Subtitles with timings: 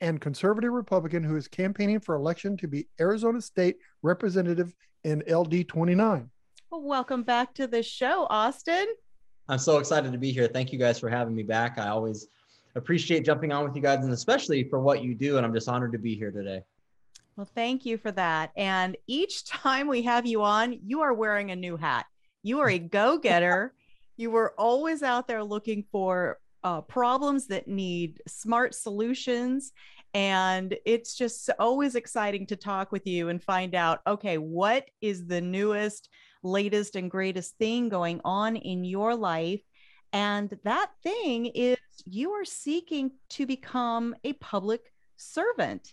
[0.00, 5.66] and conservative Republican who is campaigning for election to be Arizona State Representative in LD
[5.66, 6.30] 29.
[6.70, 8.86] Well, welcome back to the show, Austin.
[9.48, 10.46] I'm so excited to be here.
[10.46, 11.76] Thank you guys for having me back.
[11.76, 12.28] I always
[12.76, 15.38] appreciate jumping on with you guys and especially for what you do.
[15.38, 16.62] And I'm just honored to be here today.
[17.34, 18.52] Well, thank you for that.
[18.56, 22.06] And each time we have you on, you are wearing a new hat.
[22.44, 23.74] You are a go getter.
[24.18, 29.72] You were always out there looking for uh, problems that need smart solutions.
[30.12, 35.26] And it's just always exciting to talk with you and find out okay, what is
[35.26, 36.08] the newest,
[36.42, 39.60] latest, and greatest thing going on in your life?
[40.12, 45.92] And that thing is you are seeking to become a public servant.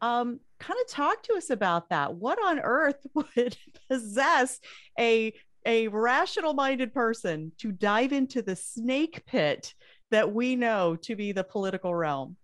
[0.00, 2.14] Um, kind of talk to us about that.
[2.14, 3.56] What on earth would
[3.90, 4.60] possess
[4.98, 5.32] a
[5.66, 9.74] a rational minded person to dive into the snake pit
[10.10, 12.36] that we know to be the political realm?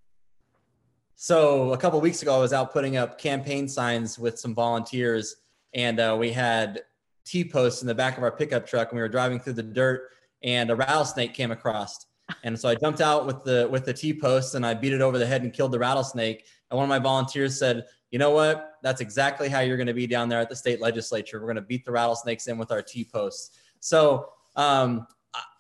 [1.17, 5.37] So, a couple weeks ago, I was out putting up campaign signs with some volunteers,
[5.73, 6.83] and uh, we had
[7.25, 9.63] T posts in the back of our pickup truck, and we were driving through the
[9.63, 10.11] dirt,
[10.43, 12.07] and a rattlesnake came across.
[12.43, 15.03] And so I jumped out with the with the T posts and I beat it
[15.03, 16.47] over the head and killed the rattlesnake.
[16.71, 18.79] And one of my volunteers said, "You know what?
[18.81, 21.41] That's exactly how you're going to be down there at the state legislature.
[21.41, 25.09] We're going to beat the rattlesnakes in with our T posts." So um,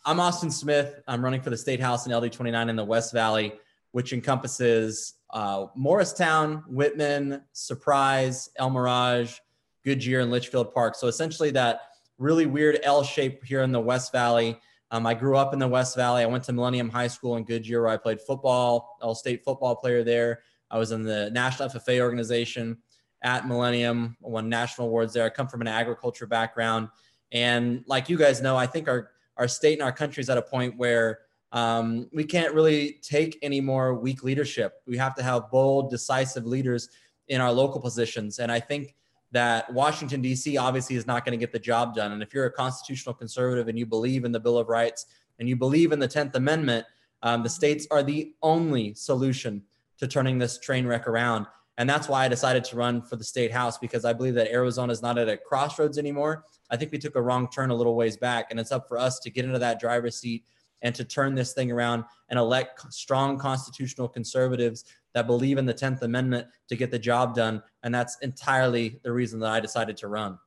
[0.06, 1.00] I'm Austin Smith.
[1.08, 3.54] I'm running for the state house in LD 29 in the West Valley,
[3.90, 9.38] which encompasses uh, Morristown, Wittmann, Surprise, El Mirage,
[9.84, 10.94] Goodyear, and Litchfield Park.
[10.94, 11.80] So essentially, that
[12.18, 14.60] really weird L shape here in the West Valley.
[14.92, 16.22] Um, I grew up in the West Valley.
[16.22, 19.74] I went to Millennium High School in Goodyear, where I played football, all state football
[19.74, 20.42] player there.
[20.74, 22.78] I was in the National FFA organization
[23.22, 25.24] at Millennium, won national awards there.
[25.24, 26.88] I come from an agriculture background.
[27.30, 30.36] And like you guys know, I think our, our state and our country is at
[30.36, 31.20] a point where
[31.52, 34.82] um, we can't really take any more weak leadership.
[34.84, 36.88] We have to have bold, decisive leaders
[37.28, 38.40] in our local positions.
[38.40, 38.96] And I think
[39.30, 40.56] that Washington, D.C.
[40.56, 42.10] obviously is not going to get the job done.
[42.10, 45.06] And if you're a constitutional conservative and you believe in the Bill of Rights
[45.38, 46.84] and you believe in the 10th Amendment,
[47.22, 49.62] um, the states are the only solution
[49.98, 51.46] to turning this train wreck around.
[51.76, 54.52] And that's why I decided to run for the state house because I believe that
[54.52, 56.44] Arizona is not at a crossroads anymore.
[56.70, 58.96] I think we took a wrong turn a little ways back, and it's up for
[58.96, 60.44] us to get into that driver's seat
[60.82, 64.84] and to turn this thing around and elect strong constitutional conservatives
[65.14, 67.62] that believe in the 10th Amendment to get the job done.
[67.82, 70.38] And that's entirely the reason that I decided to run.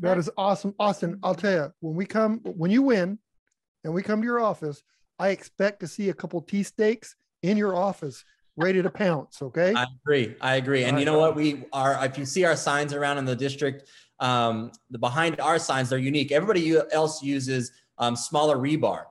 [0.00, 0.74] That is awesome.
[0.78, 3.18] Austin, I'll tell you, when we come, when you win
[3.84, 4.82] and we come to your office,
[5.18, 8.24] I expect to see a couple tea steaks in your office
[8.56, 9.40] ready to pounce.
[9.40, 9.72] Okay.
[9.74, 10.34] I agree.
[10.40, 10.84] I agree.
[10.84, 11.36] And you know what?
[11.36, 13.88] We are, if you see our signs around in the district,
[14.20, 16.32] um, the behind our signs, they're unique.
[16.32, 19.04] Everybody else uses um, smaller rebar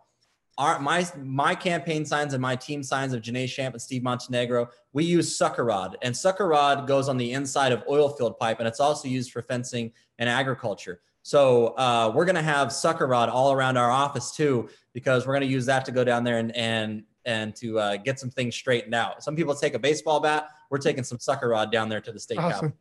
[0.58, 4.70] our my my campaign signs and my team signs of Janae Shamp and Steve Montenegro,
[4.94, 8.60] we use sucker rod, and sucker rod goes on the inside of oil field pipe,
[8.60, 11.02] and it's also used for fencing and agriculture.
[11.22, 15.46] So uh, we're gonna have sucker rod all around our office too, because we're gonna
[15.46, 18.96] use that to go down there and and and to uh, get some things straightened
[18.96, 19.22] out.
[19.22, 20.50] Some people take a baseball bat.
[20.72, 22.74] We're taking some sucker rod down there to the state awesome.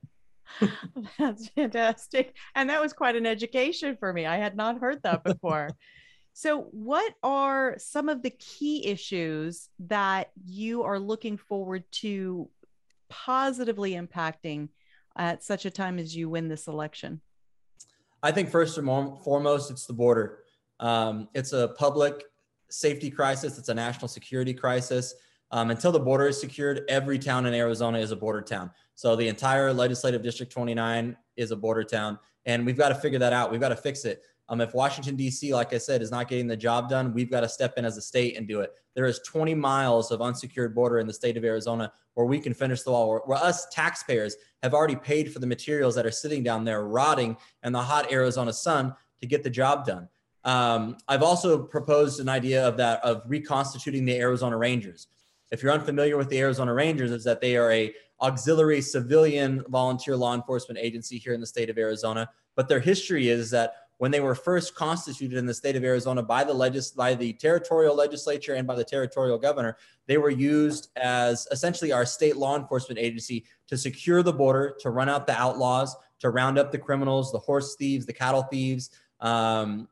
[1.18, 2.36] That's fantastic.
[2.54, 4.24] And that was quite an education for me.
[4.24, 5.70] I had not heard that before.
[6.32, 12.48] So, what are some of the key issues that you are looking forward to
[13.08, 14.68] positively impacting
[15.16, 17.20] at such a time as you win this election?
[18.22, 18.86] I think first and
[19.24, 20.40] foremost, it's the border.
[20.78, 22.24] Um, it's a public
[22.70, 23.58] safety crisis.
[23.58, 25.14] It's a national security crisis.
[25.52, 28.70] Um, until the border is secured, every town in Arizona is a border town.
[28.94, 33.18] So the entire legislative district 29 is a border town, and we've got to figure
[33.18, 33.50] that out.
[33.50, 34.22] We've got to fix it.
[34.48, 37.40] Um, if Washington D.C., like I said, is not getting the job done, we've got
[37.40, 38.72] to step in as a state and do it.
[38.94, 42.54] There is 20 miles of unsecured border in the state of Arizona where we can
[42.54, 43.10] finish the wall.
[43.10, 46.84] Where, where us taxpayers have already paid for the materials that are sitting down there
[46.84, 50.08] rotting in the hot Arizona sun to get the job done.
[50.46, 55.08] Um, I've also proposed an idea of that of reconstituting the Arizona Rangers.
[55.50, 60.16] If you're unfamiliar with the Arizona Rangers, is that they are a auxiliary civilian volunteer
[60.16, 62.30] law enforcement agency here in the state of Arizona.
[62.54, 66.22] But their history is that when they were first constituted in the state of Arizona
[66.22, 69.76] by the legis- by the territorial legislature and by the territorial governor,
[70.06, 74.90] they were used as essentially our state law enforcement agency to secure the border, to
[74.90, 78.90] run out the outlaws, to round up the criminals, the horse thieves, the cattle thieves,
[79.20, 79.88] um,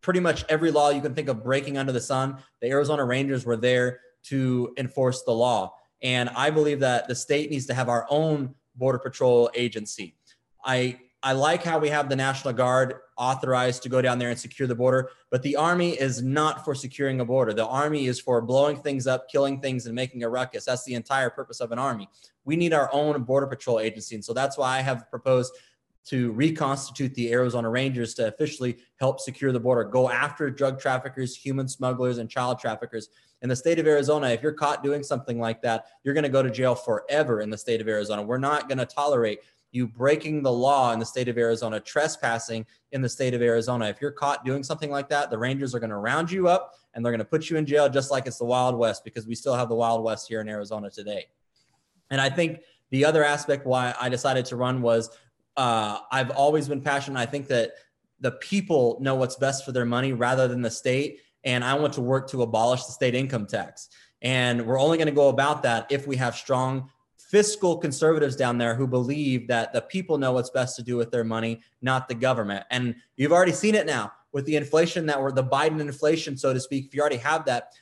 [0.00, 2.38] pretty much every law you can think of breaking under the sun.
[2.60, 5.74] The Arizona Rangers were there to enforce the law.
[6.02, 10.16] And I believe that the state needs to have our own border patrol agency.
[10.64, 14.38] I I like how we have the National Guard authorized to go down there and
[14.38, 17.52] secure the border, but the Army is not for securing a border.
[17.52, 20.64] The Army is for blowing things up, killing things, and making a ruckus.
[20.64, 22.08] That's the entire purpose of an Army.
[22.44, 24.14] We need our own Border Patrol agency.
[24.14, 25.52] And so that's why I have proposed
[26.06, 31.36] to reconstitute the Arizona Rangers to officially help secure the border, go after drug traffickers,
[31.36, 33.08] human smugglers, and child traffickers.
[33.42, 36.30] In the state of Arizona, if you're caught doing something like that, you're going to
[36.30, 38.22] go to jail forever in the state of Arizona.
[38.22, 39.40] We're not going to tolerate
[39.70, 43.86] you breaking the law in the state of Arizona, trespassing in the state of Arizona.
[43.86, 46.74] If you're caught doing something like that, the Rangers are going to round you up
[46.94, 49.26] and they're going to put you in jail just like it's the Wild West because
[49.26, 51.26] we still have the Wild West here in Arizona today.
[52.10, 52.60] And I think
[52.90, 55.10] the other aspect why I decided to run was
[55.58, 57.18] uh, I've always been passionate.
[57.18, 57.72] I think that
[58.20, 61.20] the people know what's best for their money rather than the state.
[61.44, 63.88] And I want to work to abolish the state income tax.
[64.22, 68.56] And we're only going to go about that if we have strong fiscal conservatives down
[68.56, 72.08] there who believe that the people know what's best to do with their money, not
[72.08, 72.64] the government.
[72.70, 76.54] And you've already seen it now with the inflation that we're the Biden inflation, so
[76.54, 76.86] to speak.
[76.86, 77.72] If you already have that,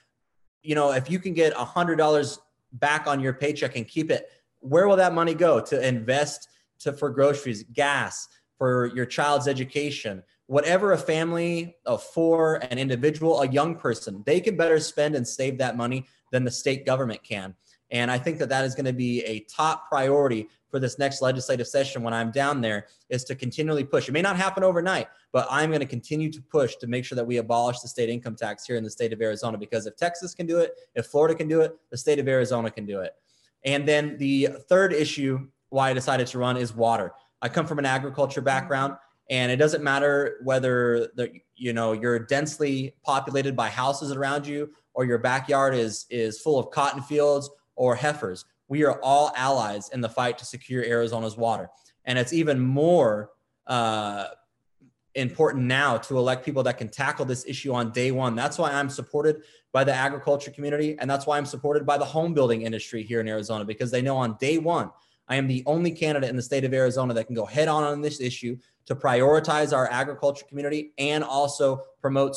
[0.63, 2.39] you know, if you can get a hundred dollars
[2.73, 4.31] back on your paycheck and keep it,
[4.61, 6.49] where will that money go to invest
[6.81, 8.29] to for groceries, gas,
[8.59, 14.41] for your child's education, whatever a family of four, an individual, a young person, they
[14.41, 17.55] can better spend and save that money than the state government can.
[17.91, 21.23] And I think that that is going to be a top priority for this next
[21.23, 24.09] legislative session when I'm down there is to continually push.
[24.09, 27.15] It may not happen overnight, but I'm going to continue to push to make sure
[27.17, 29.97] that we abolish the state income tax here in the state of Arizona because if
[29.97, 33.01] Texas can do it, if Florida can do it, the state of Arizona can do
[33.01, 33.15] it.
[33.65, 37.13] And then the third issue why I decided to run is water.
[37.43, 38.97] I come from an agriculture background
[39.31, 44.71] and it doesn't matter whether the you know you're densely populated by houses around you
[44.95, 48.45] or your backyard is is full of cotton fields or heifers.
[48.69, 51.69] We are all allies in the fight to secure Arizona's water.
[52.05, 53.31] And it's even more
[53.67, 54.29] uh,
[55.15, 58.35] important now to elect people that can tackle this issue on day one.
[58.35, 59.43] That's why I'm supported
[59.73, 60.97] by the agriculture community.
[60.99, 64.03] And that's why I'm supported by the home building industry here in Arizona, because they
[64.03, 64.91] know on day one,
[65.29, 67.83] I am the only candidate in the state of Arizona that can go head on
[67.83, 68.57] on this issue
[68.87, 72.37] to prioritize our agriculture community and also promote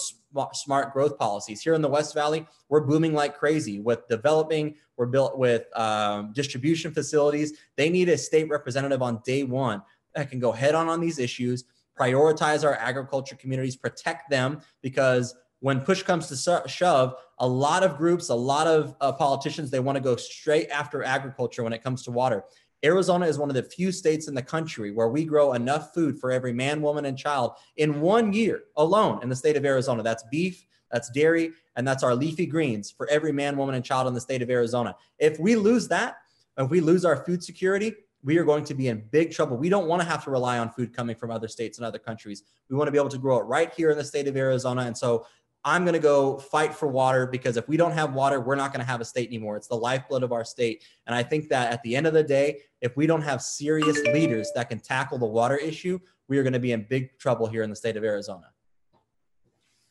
[0.54, 1.62] smart growth policies.
[1.62, 6.34] Here in the West Valley, we're booming like crazy with developing, we're built with um,
[6.34, 7.54] distribution facilities.
[7.78, 9.84] They need a state representative on day one
[10.16, 11.66] that can go head on on these issues,
[11.98, 17.98] prioritize our agriculture communities, protect them because when push comes to shove, a lot of
[17.98, 21.84] groups, a lot of uh, politicians, they want to go straight after agriculture when it
[21.84, 22.44] comes to water.
[22.84, 26.20] Arizona is one of the few states in the country where we grow enough food
[26.20, 30.02] for every man, woman, and child in one year alone in the state of Arizona.
[30.02, 34.08] That's beef, that's dairy, and that's our leafy greens for every man, woman, and child
[34.08, 34.96] in the state of Arizona.
[35.18, 36.18] If we lose that,
[36.58, 39.56] if we lose our food security, we are going to be in big trouble.
[39.56, 42.00] We don't want to have to rely on food coming from other states and other
[42.00, 42.44] countries.
[42.70, 44.82] We want to be able to grow it right here in the state of Arizona.
[44.82, 45.26] And so
[45.66, 48.72] I'm going to go fight for water because if we don't have water, we're not
[48.72, 49.58] going to have a state anymore.
[49.58, 50.84] It's the lifeblood of our state.
[51.06, 54.02] And I think that at the end of the day, if we don't have serious
[54.06, 56.00] leaders that can tackle the water issue,
[56.30, 58.46] we are going to be in big trouble here in the state of Arizona.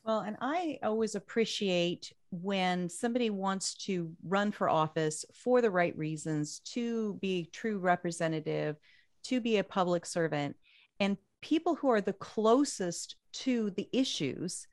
[0.03, 5.95] Well, and I always appreciate when somebody wants to run for office for the right
[5.95, 8.77] reasons, to be true representative,
[9.25, 10.55] to be a public servant,
[10.99, 14.67] and people who are the closest to the issues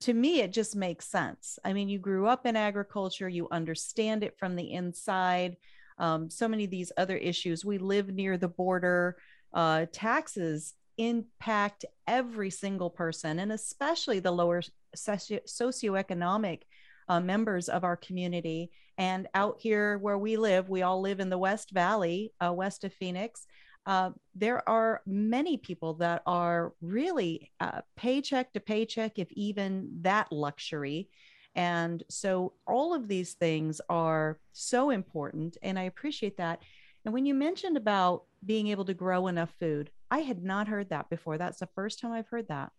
[0.00, 1.58] to me, it just makes sense.
[1.64, 5.56] I mean, you grew up in agriculture, you understand it from the inside.
[5.98, 9.16] Um, so many of these other issues, we live near the border.
[9.52, 14.62] Uh, taxes impact every single person, and especially the lower
[14.94, 16.62] socio- socioeconomic
[17.08, 18.70] uh, members of our community.
[18.98, 22.84] And out here where we live, we all live in the West Valley, uh, west
[22.84, 23.46] of Phoenix.
[23.86, 30.30] Uh, there are many people that are really uh, paycheck to paycheck, if even that
[30.32, 31.08] luxury.
[31.54, 35.56] And so all of these things are so important.
[35.62, 36.62] And I appreciate that.
[37.04, 40.90] And when you mentioned about being able to grow enough food, I had not heard
[40.90, 41.38] that before.
[41.38, 42.72] That's the first time I've heard that.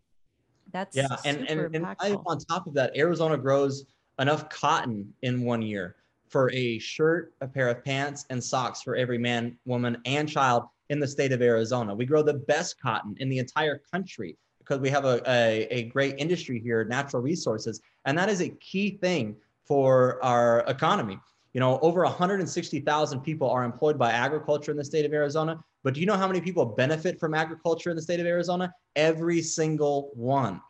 [0.73, 1.07] That's yeah.
[1.23, 1.85] And, and, and
[2.25, 3.85] on top of that, Arizona grows
[4.19, 5.95] enough cotton in one year
[6.27, 10.63] for a shirt, a pair of pants, and socks for every man, woman, and child
[10.89, 11.93] in the state of Arizona.
[11.93, 15.83] We grow the best cotton in the entire country because we have a, a, a
[15.83, 17.81] great industry here, natural resources.
[18.05, 21.17] And that is a key thing for our economy.
[21.53, 25.63] You know, over 160,000 people are employed by agriculture in the state of Arizona.
[25.83, 28.71] But do you know how many people benefit from agriculture in the state of Arizona?
[28.95, 30.61] Every single one.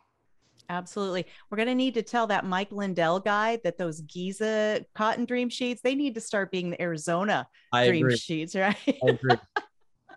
[0.70, 1.26] Absolutely.
[1.50, 5.48] We're going to need to tell that Mike Lindell guy that those Giza cotton dream
[5.48, 8.16] sheets, they need to start being the Arizona I dream agree.
[8.16, 8.76] sheets, right?
[8.86, 9.36] I agree.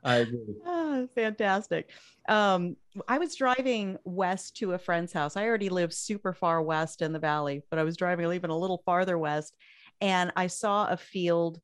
[0.03, 0.55] I agree.
[0.65, 1.89] oh, fantastic.
[2.27, 2.75] Um,
[3.07, 5.37] I was driving west to a friend's house.
[5.37, 8.57] I already live super far west in the valley, but I was driving even a
[8.57, 9.55] little farther west
[9.99, 11.61] and I saw a field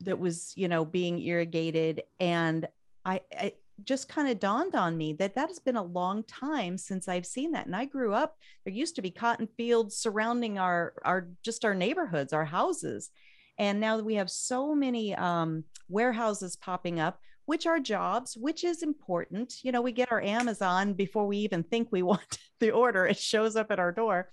[0.00, 2.68] that was, you know, being irrigated and
[3.04, 3.54] I, I
[3.84, 7.26] just kind of dawned on me that that has been a long time since I've
[7.26, 7.66] seen that.
[7.66, 11.74] And I grew up, there used to be cotton fields surrounding our, our, just our
[11.74, 13.10] neighborhoods, our houses.
[13.58, 18.62] And now that we have so many um, warehouses popping up, which are jobs, which
[18.62, 19.56] is important.
[19.64, 23.18] You know, we get our Amazon before we even think we want the order, it
[23.18, 24.30] shows up at our door.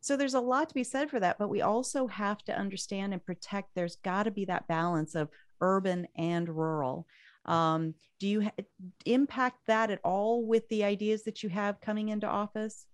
[0.00, 3.12] So there's a lot to be said for that, but we also have to understand
[3.12, 3.70] and protect.
[3.74, 7.08] There's got to be that balance of urban and rural.
[7.44, 8.64] Um, do you ha-
[9.04, 12.86] impact that at all with the ideas that you have coming into office?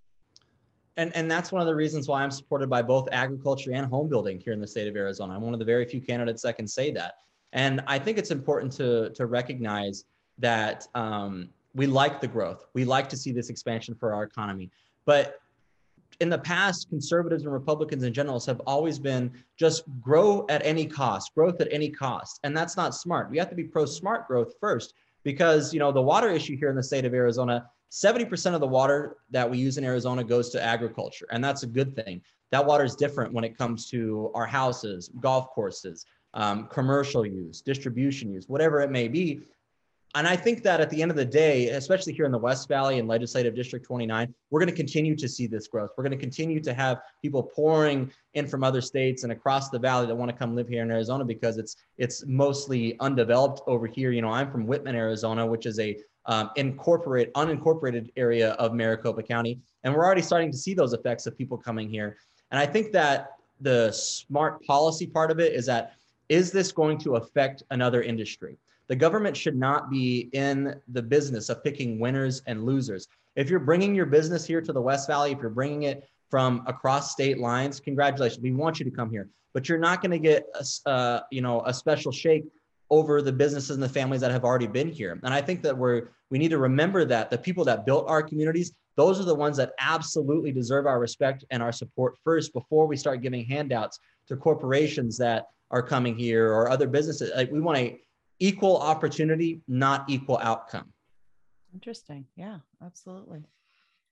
[0.97, 4.09] And, and that's one of the reasons why I'm supported by both agriculture and home
[4.09, 5.35] building here in the state of Arizona.
[5.35, 7.16] I'm one of the very few candidates that can say that.
[7.57, 10.05] And I think it's important to, to recognize
[10.39, 12.67] that um, we like the growth.
[12.75, 14.71] We like to see this expansion for our economy.
[15.07, 15.41] But
[16.21, 20.87] in the past, conservatives and Republicans in general have always been just grow at any
[20.87, 22.41] cost, growth at any cost.
[22.45, 23.31] And that's not smart.
[23.31, 24.93] We have to be pro smart growth first
[25.25, 28.67] because, you know, the water issue here in the state of Arizona, 70% of the
[28.67, 31.27] water that we use in Arizona goes to agriculture.
[31.31, 32.21] And that's a good thing.
[32.51, 37.62] That water is different when it comes to our houses, golf courses, um, commercial use,
[37.62, 39.40] distribution use, whatever it may be.
[40.14, 42.69] And I think that at the end of the day, especially here in the West
[42.69, 45.90] Valley and Legislative District 29, we're going to continue to see this growth.
[45.97, 49.78] We're going to continue to have people pouring in from other states and across the
[49.78, 53.87] valley that want to come live here in Arizona because it's it's mostly undeveloped over
[53.87, 54.11] here.
[54.11, 59.23] You know, I'm from Wittmann, Arizona, which is a um, incorporate unincorporated area of Maricopa
[59.23, 62.16] County, and we're already starting to see those effects of people coming here.
[62.50, 65.97] And I think that the smart policy part of it is that
[66.28, 68.59] is this going to affect another industry?
[68.88, 73.09] The government should not be in the business of picking winners and losers.
[73.35, 76.62] If you're bringing your business here to the West Valley, if you're bringing it from
[76.66, 78.42] across state lines, congratulations.
[78.42, 81.40] We want you to come here, but you're not going to get a, uh, you
[81.40, 82.45] know a special shake
[82.90, 85.18] over the businesses and the families that have already been here.
[85.23, 88.23] And I think that we're we need to remember that the people that built our
[88.23, 92.87] communities, those are the ones that absolutely deserve our respect and our support first before
[92.87, 97.31] we start giving handouts to corporations that are coming here or other businesses.
[97.35, 98.01] Like we want a
[98.39, 100.93] equal opportunity, not equal outcome.
[101.73, 102.27] Interesting.
[102.37, 103.45] Yeah, absolutely.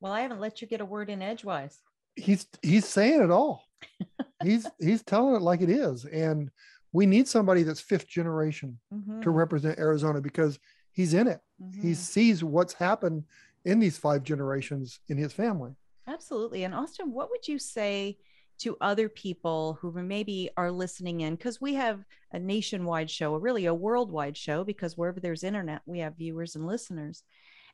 [0.01, 1.79] Well, I haven't let you get a word in edgewise.
[2.17, 3.65] He's he's saying it all.
[4.43, 6.05] he's he's telling it like it is.
[6.05, 6.51] And
[6.93, 9.21] we need somebody that's fifth generation mm-hmm.
[9.23, 10.59] to represent Arizona because
[10.93, 11.41] he's in it.
[11.63, 11.83] Mm-hmm.
[11.83, 13.25] He sees what's happened
[13.65, 15.73] in these five generations in his family.
[16.07, 16.65] Absolutely.
[16.65, 18.19] And Austin, what would you say
[18.59, 23.39] to other people who maybe are listening in because we have a nationwide show, a
[23.39, 27.23] really a worldwide show, because wherever there's internet, we have viewers and listeners.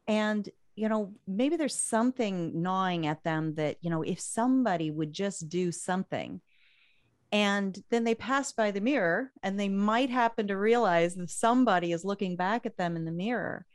[0.09, 5.13] And, you know, maybe there's something gnawing at them that, you know, if somebody would
[5.13, 6.41] just do something,
[7.33, 11.93] and then they pass by the mirror and they might happen to realize that somebody
[11.93, 13.67] is looking back at them in the mirror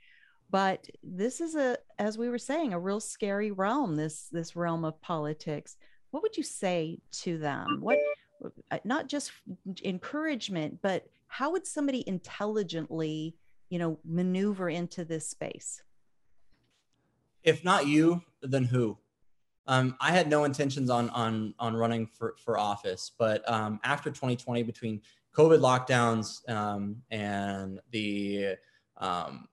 [0.49, 4.85] but this is a as we were saying a real scary realm this this realm
[4.85, 5.77] of politics
[6.15, 7.79] what would you say to them?
[7.81, 7.99] What
[8.71, 9.33] uh, not just
[9.83, 13.35] encouragement but how would somebody intelligently
[13.69, 15.83] you know maneuver into this space?
[17.43, 18.97] If not you then who?
[19.67, 24.09] Um, i had no intentions on on on running for for office but um, after
[24.11, 25.01] 2020 between
[25.35, 28.55] covid lockdowns um, and the
[28.97, 29.47] um,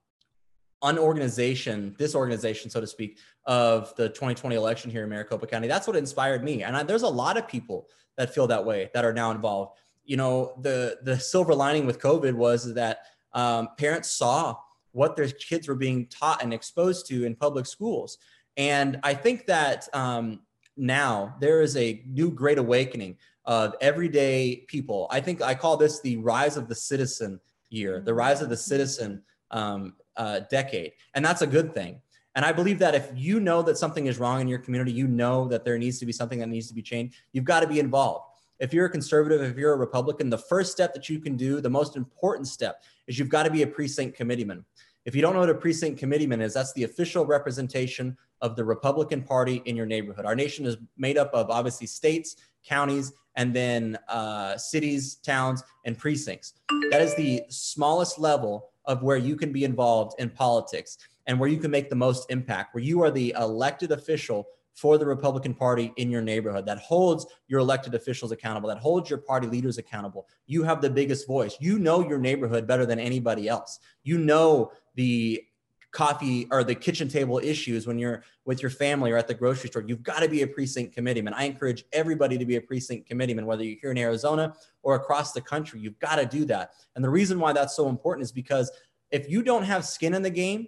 [0.83, 5.67] unorganization, this organization, so to speak, of the 2020 election here in Maricopa County.
[5.67, 6.63] That's what inspired me.
[6.63, 7.87] And I, there's a lot of people
[8.17, 9.77] that feel that way that are now involved.
[10.05, 12.99] You know, the the silver lining with COVID was that
[13.33, 14.57] um, parents saw
[14.91, 18.17] what their kids were being taught and exposed to in public schools.
[18.57, 20.41] And I think that um,
[20.77, 25.07] now there is a new great awakening of everyday people.
[25.09, 28.57] I think I call this the rise of the citizen year, the rise of the
[28.57, 30.93] citizen um, uh, decade.
[31.15, 32.01] And that's a good thing.
[32.35, 35.07] And I believe that if you know that something is wrong in your community, you
[35.07, 37.67] know that there needs to be something that needs to be changed, you've got to
[37.67, 38.25] be involved.
[38.59, 41.61] If you're a conservative, if you're a Republican, the first step that you can do,
[41.61, 44.65] the most important step, is you've got to be a precinct committeeman.
[45.05, 48.63] If you don't know what a precinct committeeman is, that's the official representation of the
[48.63, 50.25] Republican Party in your neighborhood.
[50.25, 55.97] Our nation is made up of obviously states, counties, and then uh, cities, towns, and
[55.97, 56.53] precincts.
[56.91, 60.97] That is the smallest level of where you can be involved in politics
[61.27, 64.97] and where you can make the most impact, where you are the elected official for
[64.97, 69.19] the Republican Party in your neighborhood that holds your elected officials accountable, that holds your
[69.19, 70.27] party leaders accountable.
[70.47, 71.55] You have the biggest voice.
[71.59, 73.79] You know your neighborhood better than anybody else.
[74.03, 75.43] You know the
[75.93, 79.69] coffee or the kitchen table issues when you're with your family or at the grocery
[79.69, 79.83] store.
[79.87, 81.33] You've got to be a precinct committeeman.
[81.33, 85.31] I encourage everybody to be a precinct committeeman, whether you're here in Arizona or across
[85.31, 85.79] the country.
[85.79, 86.71] You've got to do that.
[86.95, 88.71] And the reason why that's so important is because
[89.11, 90.67] if you don't have skin in the game,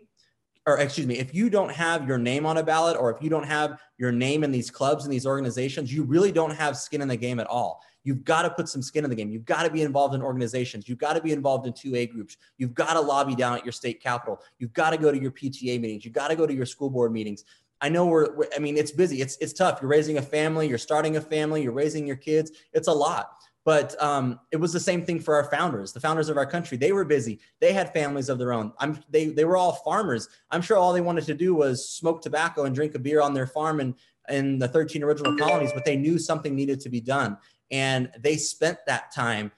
[0.67, 3.29] or excuse me, if you don't have your name on a ballot or if you
[3.29, 7.01] don't have your name in these clubs and these organizations, you really don't have skin
[7.01, 7.81] in the game at all.
[8.05, 9.29] You've got to put some skin in the game.
[9.29, 10.87] You've got to be involved in organizations.
[10.87, 12.37] You've got to be involved in 2A groups.
[12.57, 14.39] You've got to lobby down at your state capital.
[14.59, 16.05] You've got to go to your PTA meetings.
[16.05, 17.43] You've got to go to your school board meetings.
[17.81, 19.21] I know we're, we're I mean, it's busy.
[19.21, 19.79] It's, it's tough.
[19.81, 22.51] You're raising a family, you're starting a family, you're raising your kids.
[22.73, 23.31] It's a lot.
[23.65, 26.77] But um, it was the same thing for our founders, the founders of our country.
[26.77, 27.39] They were busy.
[27.59, 28.71] They had families of their own.
[28.77, 30.29] I'm, they, they were all farmers.
[30.51, 33.33] I'm sure all they wanted to do was smoke tobacco and drink a beer on
[33.33, 33.95] their farm and
[34.29, 37.37] in the 13 original colonies, but they knew something needed to be done.
[37.71, 39.51] And they spent that time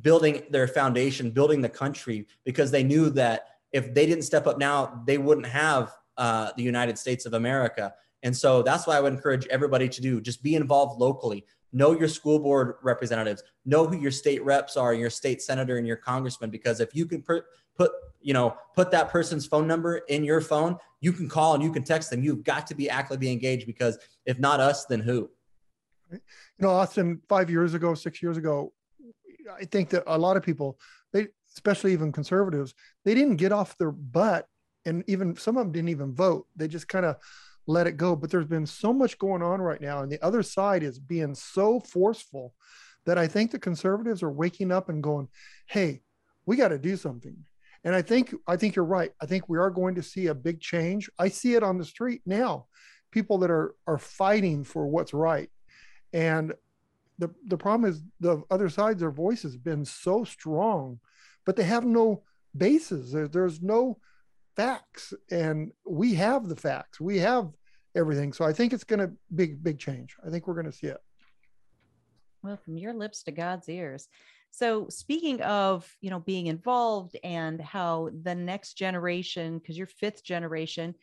[0.00, 4.58] building their foundation, building the country, because they knew that if they didn't step up
[4.58, 7.94] now, they wouldn't have uh, the United States of America.
[8.22, 11.44] And so that's why I would encourage everybody to do just be involved locally.
[11.72, 13.42] Know your school board representatives.
[13.64, 17.06] Know who your state reps are your state senator and your congressman because if you
[17.06, 17.44] can put
[17.76, 21.62] put you know put that person's phone number in your phone you can call and
[21.62, 22.22] you can text them.
[22.22, 25.30] You've got to be actively engaged because if not us then who
[26.12, 28.72] you know austin five years ago six years ago
[29.60, 30.78] i think that a lot of people
[31.12, 34.46] they especially even conservatives they didn't get off their butt
[34.84, 37.16] and even some of them didn't even vote they just kind of
[37.66, 38.16] let it go.
[38.16, 41.34] But there's been so much going on right now, and the other side is being
[41.34, 42.54] so forceful
[43.04, 45.28] that I think the conservatives are waking up and going,
[45.66, 46.02] "Hey,
[46.46, 47.36] we got to do something."
[47.84, 49.12] And I think I think you're right.
[49.20, 51.10] I think we are going to see a big change.
[51.18, 52.66] I see it on the street now.
[53.10, 55.50] People that are are fighting for what's right.
[56.12, 56.52] And
[57.18, 60.98] the the problem is the other side, their voice has been so strong,
[61.44, 62.22] but they have no
[62.56, 63.12] bases.
[63.12, 63.98] There, there's no
[64.56, 65.14] facts.
[65.30, 67.00] And we have the facts.
[67.00, 67.50] We have
[67.94, 68.32] everything.
[68.32, 70.16] So i think it's going to big big change.
[70.26, 70.98] I think we're going to see it.
[72.42, 74.08] Well from your lips to god's ears.
[74.50, 80.24] So speaking of you know being involved and how the next generation because you're fifth
[80.24, 80.94] generation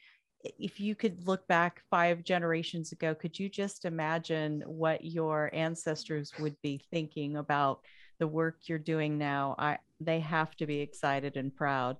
[0.41, 6.31] if you could look back five generations ago could you just imagine what your ancestors
[6.39, 7.81] would be thinking about
[8.19, 11.97] the work you're doing now i they have to be excited and proud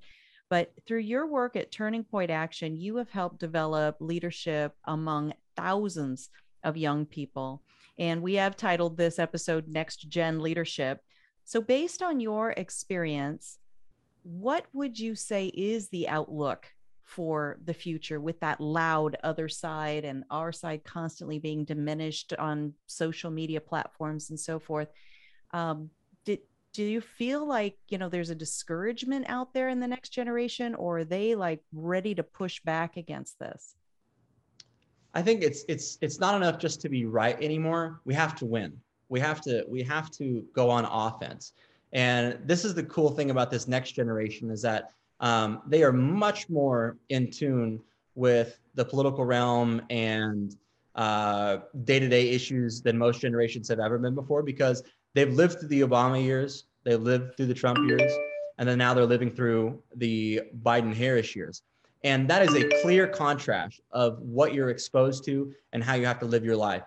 [0.49, 6.30] but through your work at Turning Point Action, you have helped develop leadership among thousands
[6.63, 7.62] of young people.
[7.99, 11.02] And we have titled this episode Next Gen Leadership.
[11.45, 13.60] So, based on your experience,
[14.23, 16.67] what would you say is the outlook
[17.10, 22.72] for the future with that loud other side and our side constantly being diminished on
[22.86, 24.89] social media platforms and so forth?
[25.52, 25.89] Um,
[26.24, 26.39] did
[26.72, 30.76] do you feel like you know there's a discouragement out there in the next generation
[30.76, 33.74] or are they like ready to push back against this?
[35.15, 38.02] I think it's it's it's not enough just to be right anymore.
[38.06, 38.80] We have to win.
[39.10, 41.54] We have to we have to go on offense.
[41.91, 45.91] And this is the cool thing about this next generation is that um, they are
[45.91, 47.82] much more in tune
[48.15, 50.55] with the political realm and
[50.95, 55.82] uh, day-to-day issues than most generations have ever been before because they've lived through the
[55.82, 58.12] Obama years, they've lived through the Trump years,
[58.58, 61.62] and then now they're living through the Biden Harris years.
[62.03, 66.19] And that is a clear contrast of what you're exposed to and how you have
[66.19, 66.84] to live your life.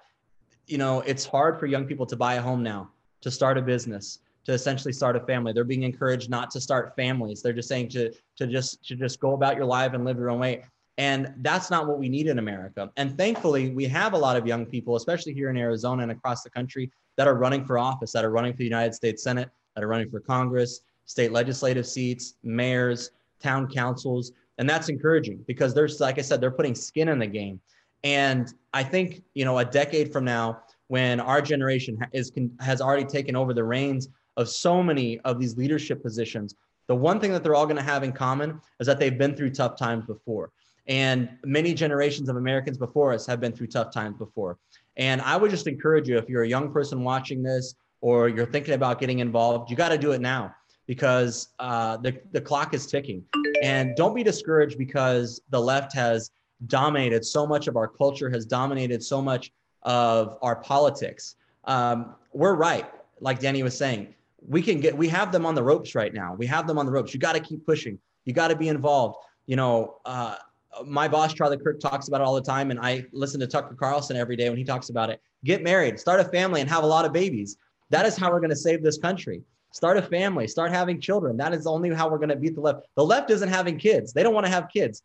[0.67, 2.91] You know, it's hard for young people to buy a home now,
[3.21, 5.53] to start a business, to essentially start a family.
[5.53, 7.43] They're being encouraged not to start families.
[7.43, 10.31] They're just saying to to just to just go about your life and live your
[10.31, 10.65] own way.
[10.99, 12.91] And that's not what we need in America.
[12.97, 16.43] And thankfully, we have a lot of young people, especially here in Arizona and across
[16.43, 19.49] the country, that are running for office, that are running for the United States Senate,
[19.75, 23.11] that are running for Congress, state legislative seats, mayors,
[23.43, 24.33] town councils.
[24.59, 27.59] And that's encouraging because there's, like I said, they're putting skin in the game.
[28.05, 33.05] And I think, you know, a decade from now, when our generation is has already
[33.05, 36.55] taken over the reins of so many of these leadership positions,
[36.87, 39.35] the one thing that they're all going to have in common is that they've been
[39.37, 40.51] through tough times before.
[40.87, 44.59] And many generations of Americans before us have been through tough times before.
[44.97, 48.47] And I would just encourage you if you're a young person watching this or you're
[48.47, 50.55] thinking about getting involved, you got to do it now
[50.87, 53.25] because uh, the, the clock is ticking.
[53.63, 56.33] And don't be discouraged because the left has
[56.67, 61.37] dominated so much of our culture, has dominated so much of our politics.
[61.65, 62.87] Um, we're right,
[63.21, 64.15] like Danny was saying.
[64.47, 66.35] We can get, we have them on the ropes right now.
[66.35, 67.15] We have them on the ropes.
[67.15, 67.99] You got to keep pushing.
[68.25, 69.17] You got to be involved.
[69.47, 70.37] You know, uh,
[70.85, 73.75] my boss Charlie Kirk talks about it all the time, and I listen to Tucker
[73.75, 75.21] Carlson every day when he talks about it.
[75.45, 77.57] Get married, start a family, and have a lot of babies.
[77.91, 79.43] That is how we're going to save this country.
[79.73, 81.37] Start a family, start having children.
[81.37, 82.87] That is only how we're going to beat the left.
[82.97, 84.13] The left isn't having kids.
[84.13, 85.03] They don't want to have kids.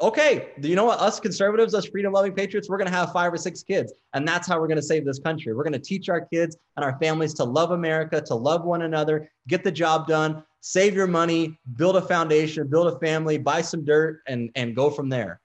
[0.00, 0.98] Okay, do you know what?
[0.98, 3.92] Us conservatives, us freedom loving patriots, we're going to have five or six kids.
[4.14, 5.52] And that's how we're going to save this country.
[5.52, 8.82] We're going to teach our kids and our families to love America, to love one
[8.82, 13.60] another, get the job done, save your money, build a foundation, build a family, buy
[13.60, 15.40] some dirt, and and go from there.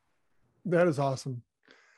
[0.65, 1.41] That is awesome.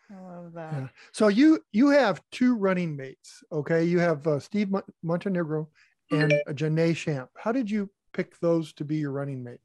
[0.10, 0.74] I love that.
[0.74, 0.88] Yeah.
[1.12, 3.44] So you you have two running mates.
[3.52, 5.68] Okay, you have uh, Steve Montenegro
[6.12, 7.30] and uh, Janae Shamp.
[7.36, 9.60] How did you pick those to be your running mate?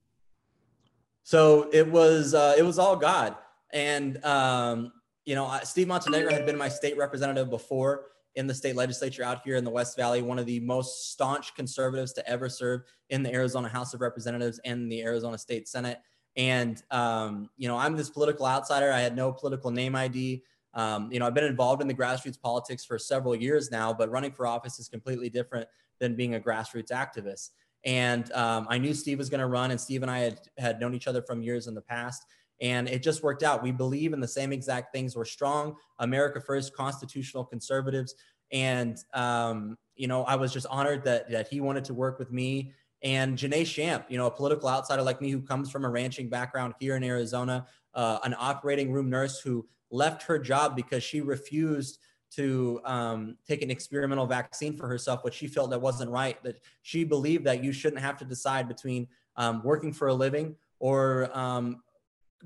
[1.22, 3.36] So it was uh, it was all God,
[3.72, 4.92] and um,
[5.24, 9.42] you know Steve Montenegro had been my state representative before, in the state legislature out
[9.44, 13.22] here in the West Valley, one of the most staunch conservatives to ever serve in
[13.22, 16.00] the Arizona House of Representatives and the Arizona State Senate.
[16.36, 18.90] And, um, you know, I'm this political outsider.
[18.90, 20.42] I had no political name ID.
[20.72, 24.10] Um, you know, I've been involved in the grassroots politics for several years now, but
[24.10, 25.68] running for office is completely different
[26.00, 27.50] than being a grassroots activist.
[27.84, 30.80] And um, I knew Steve was going to run, and Steve and I had, had
[30.80, 32.24] known each other from years in the past.
[32.60, 33.62] And it just worked out.
[33.62, 35.16] We believe in the same exact things.
[35.16, 38.14] We're strong, America first, constitutional conservatives.
[38.52, 42.30] And, um, you know, I was just honored that, that he wanted to work with
[42.30, 42.72] me.
[43.02, 46.28] And Janae Shamp, you know, a political outsider like me who comes from a ranching
[46.28, 51.20] background here in Arizona, uh, an operating room nurse who left her job because she
[51.20, 51.98] refused
[52.36, 56.42] to um, take an experimental vaccine for herself, which she felt that wasn't right.
[56.42, 60.56] That she believed that you shouldn't have to decide between um, working for a living
[60.78, 61.82] or um,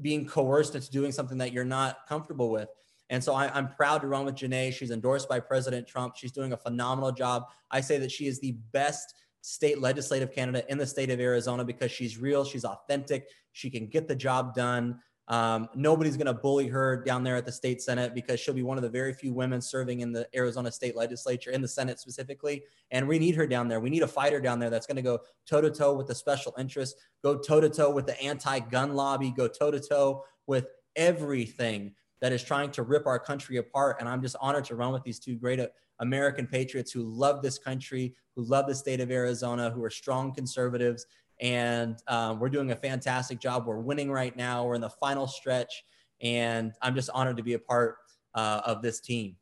[0.01, 2.69] being coerced into doing something that you're not comfortable with.
[3.09, 4.73] And so I, am proud to run with Janae.
[4.73, 6.17] She's endorsed by President Trump.
[6.17, 7.45] She's doing a phenomenal job.
[7.71, 11.65] I say that she is the best state legislative candidate in the state of Arizona
[11.65, 14.99] because she's real, she's authentic, she can get the job done.
[15.29, 18.63] Um, nobody's going to bully her down there at the state senate because she'll be
[18.63, 21.99] one of the very few women serving in the Arizona state legislature, in the Senate
[21.99, 22.63] specifically.
[22.93, 23.81] And we need her down there.
[23.81, 26.15] We need a fighter down there that's going to go toe to toe with the
[26.15, 30.25] special interests, go toe to toe with the anti gun lobby, go toe to toe
[30.47, 33.97] with everything that is trying to rip our country apart.
[34.01, 35.61] And I'm just honored to run with these two great
[35.99, 40.33] American patriots who love this country, who love the state of Arizona, who are strong
[40.33, 41.07] conservatives
[41.41, 43.67] and um, we're doing a fantastic job.
[43.67, 44.65] We're winning right now.
[44.65, 45.85] We're in the final stretch,
[46.21, 47.97] and I'm just honored to be a part
[48.35, 49.37] uh, of this team.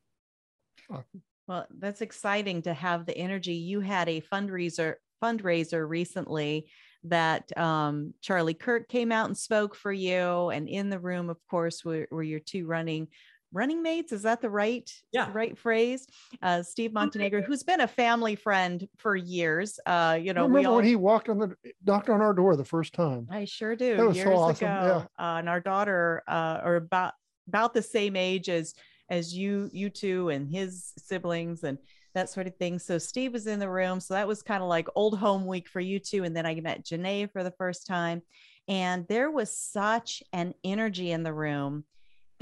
[1.46, 3.54] Well, that's exciting to have the energy.
[3.54, 6.68] You had a fundraiser fundraiser recently
[7.04, 11.38] that um, Charlie Kirk came out and spoke for you, and in the room, of
[11.48, 13.08] course, were, were your two running
[13.54, 14.12] running mates?
[14.12, 15.30] Is that the right yeah.
[15.32, 16.06] right phrase?
[16.42, 19.78] Uh, steve montenegro who's been a family friend for years.
[19.86, 21.54] Uh, you know I remember all, when he walked on the
[21.86, 23.26] knocked on our door the first time?
[23.30, 24.68] I sure do that was years so awesome.
[24.68, 25.06] ago.
[25.18, 25.24] yeah.
[25.24, 27.14] uh, and our daughter uh, are about
[27.48, 28.74] about the same age as
[29.08, 31.78] as you you two and his siblings and
[32.14, 32.78] that sort of thing.
[32.78, 34.00] So steve was in the room.
[34.00, 36.24] So that was kind of like old home week for you two.
[36.24, 38.22] And then i met janae for the first time.
[38.68, 41.84] And there was such an energy in the room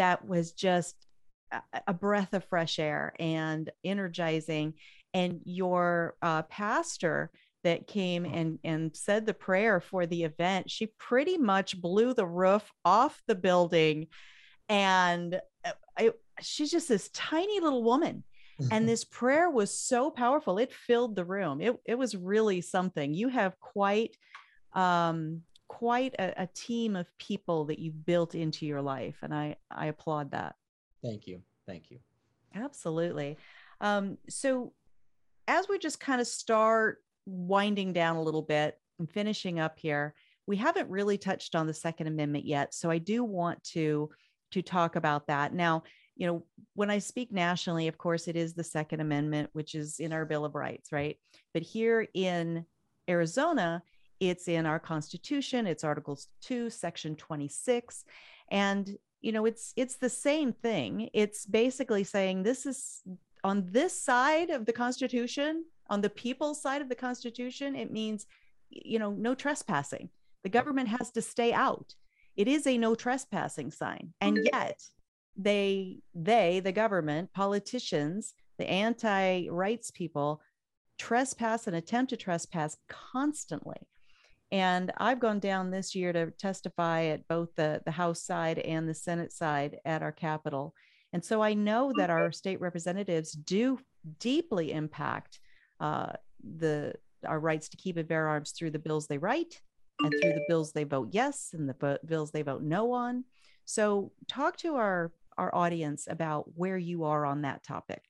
[0.02, 0.96] that was just
[1.86, 4.74] a breath of fresh air and energizing.
[5.14, 7.30] And your uh, pastor
[7.62, 8.36] that came mm.
[8.36, 13.22] and, and said the prayer for the event, she pretty much blew the roof off
[13.28, 14.08] the building.
[14.68, 16.10] And uh, I,
[16.40, 18.24] she's just this tiny little woman.
[18.58, 18.86] And mm-hmm.
[18.86, 20.58] this prayer was so powerful.
[20.58, 21.60] It filled the room.
[21.60, 23.14] It, it was really something.
[23.14, 24.16] You have quite
[24.72, 29.56] um, quite a, a, team of people that you've built into your life and i
[29.70, 30.54] i applaud that
[31.02, 31.98] thank you thank you
[32.54, 33.36] absolutely
[33.80, 34.72] um, so
[35.48, 40.14] as we just kind of start winding down a little bit and finishing up here,
[40.46, 42.74] we haven't really touched on the Second Amendment yet.
[42.74, 44.10] So I do want to
[44.52, 45.54] to talk about that.
[45.54, 45.82] Now,
[46.14, 46.44] you know,
[46.74, 50.26] when I speak nationally, of course, it is the Second Amendment, which is in our
[50.26, 51.16] Bill of Rights, right?
[51.54, 52.66] But here in
[53.08, 53.82] Arizona,
[54.22, 55.66] it's in our Constitution.
[55.66, 58.04] It's Articles 2, Section 26.
[58.50, 63.02] And you know it's it's the same thing it's basically saying this is
[63.44, 68.26] on this side of the constitution on the people's side of the constitution it means
[68.68, 70.08] you know no trespassing
[70.42, 71.94] the government has to stay out
[72.36, 74.82] it is a no trespassing sign and yet
[75.36, 80.40] they they the government politicians the anti-rights people
[80.98, 83.86] trespass and attempt to trespass constantly
[84.52, 88.86] and I've gone down this year to testify at both the, the House side and
[88.86, 90.74] the Senate side at our Capitol.
[91.14, 93.78] And so I know that our state representatives do
[94.20, 95.40] deeply impact
[95.80, 96.12] uh,
[96.58, 96.92] the
[97.26, 99.60] our rights to keep and bear arms through the bills they write
[100.00, 103.24] and through the bills they vote yes and the bills they vote no on.
[103.64, 108.02] So talk to our our audience about where you are on that topic.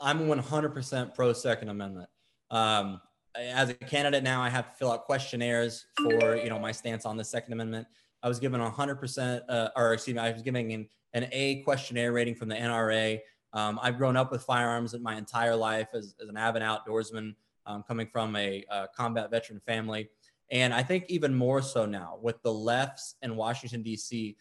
[0.00, 2.08] I'm 100% pro Second Amendment.
[2.50, 3.00] Um,
[3.36, 7.06] as a candidate now, I have to fill out questionnaires for you know my stance
[7.06, 7.86] on the Second Amendment.
[8.22, 12.12] I was given 100%, uh, or excuse me, I was giving an, an A questionnaire
[12.12, 13.18] rating from the NRA.
[13.52, 17.34] Um, I've grown up with firearms in my entire life as, as an avid outdoorsman,
[17.66, 20.08] um, coming from a, a combat veteran family.
[20.52, 24.36] And I think even more so now with the lefts in Washington, D.C.,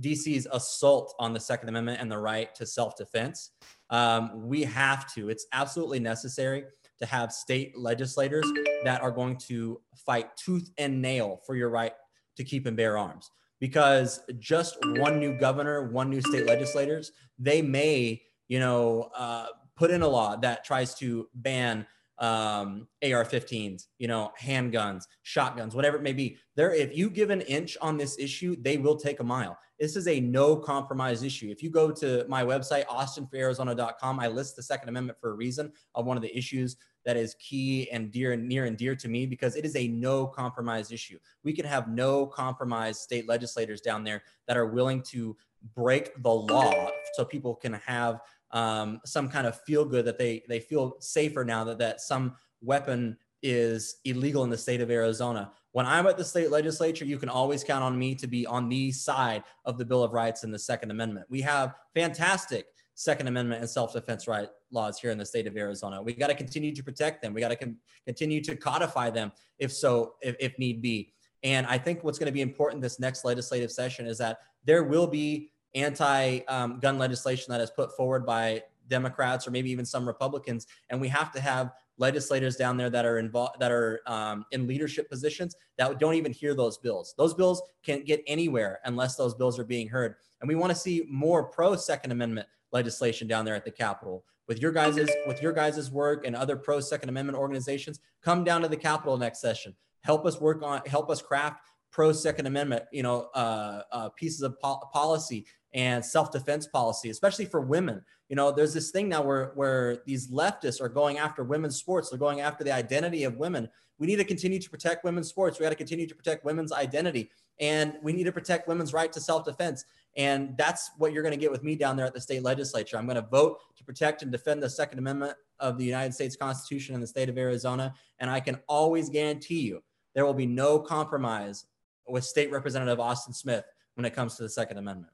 [0.00, 3.50] DC's assault on the Second Amendment and the right to self defense.
[3.90, 6.64] Um, we have to, it's absolutely necessary
[6.98, 8.50] to have state legislators
[8.84, 11.92] that are going to fight tooth and nail for your right
[12.36, 13.30] to keep and bear arms.
[13.60, 19.90] Because just one new governor, one new state legislators, they may, you know, uh, put
[19.90, 21.86] in a law that tries to ban
[22.18, 26.36] um, AR-15s, you know, handguns, shotguns, whatever it may be.
[26.56, 29.58] There, if you give an inch on this issue, they will take a mile.
[29.80, 31.50] This is a no compromise issue.
[31.50, 35.72] If you go to my website, austinforarizona.com, I list the Second Amendment for a reason
[35.94, 39.08] of one of the issues that is key and dear and near and dear to
[39.08, 41.18] me because it is a no compromise issue.
[41.42, 45.36] We can have no compromise state legislators down there that are willing to
[45.74, 48.20] break the law so people can have
[48.54, 52.36] um, some kind of feel good that they they feel safer now that that some
[52.62, 55.52] weapon is illegal in the state of Arizona.
[55.72, 58.70] When I'm at the state legislature, you can always count on me to be on
[58.70, 61.26] the side of the Bill of Rights and the Second Amendment.
[61.28, 66.00] We have fantastic Second Amendment and self-defense right laws here in the state of Arizona.
[66.00, 67.34] We got to continue to protect them.
[67.34, 71.12] We got to con- continue to codify them, if so, if, if need be.
[71.42, 74.84] And I think what's going to be important this next legislative session is that there
[74.84, 80.06] will be anti-gun um, legislation that is put forward by Democrats or maybe even some
[80.06, 84.44] Republicans, and we have to have legislators down there that are involved that are um,
[84.50, 87.14] in leadership positions that don't even hear those bills.
[87.16, 90.16] Those bills can't get anywhere unless those bills are being heard.
[90.40, 94.24] And we want to see more pro Second Amendment legislation down there at the Capitol.
[94.46, 98.60] With your guys's with your guys's work and other pro Second Amendment organizations, come down
[98.62, 99.74] to the Capitol next session.
[100.02, 101.60] Help us work on help us craft
[101.90, 107.44] pro Second Amendment, you know, uh, uh, pieces of po- policy and self-defense policy, especially
[107.44, 108.02] for women.
[108.28, 112.08] You know, there's this thing now where where these leftists are going after women's sports.
[112.08, 113.68] They're going after the identity of women.
[113.98, 115.58] We need to continue to protect women's sports.
[115.58, 119.12] We got to continue to protect women's identity, and we need to protect women's right
[119.12, 119.84] to self-defense.
[120.16, 122.96] And that's what you're going to get with me down there at the state legislature.
[122.96, 126.36] I'm going to vote to protect and defend the Second Amendment of the United States
[126.36, 127.92] Constitution in the state of Arizona.
[128.20, 129.82] And I can always guarantee you
[130.14, 131.66] there will be no compromise
[132.06, 135.12] with State Representative Austin Smith when it comes to the Second Amendment.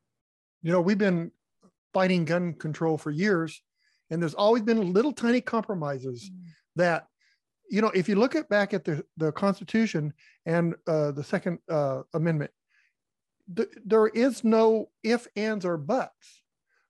[0.63, 1.31] You know, we've been
[1.93, 3.63] fighting gun control for years,
[4.11, 6.39] and there's always been little tiny compromises mm.
[6.77, 7.07] that,
[7.71, 10.13] you know, if you look at back at the, the Constitution
[10.45, 12.51] and uh, the Second uh, Amendment,
[13.57, 16.43] th- there is no if, ands, or buts,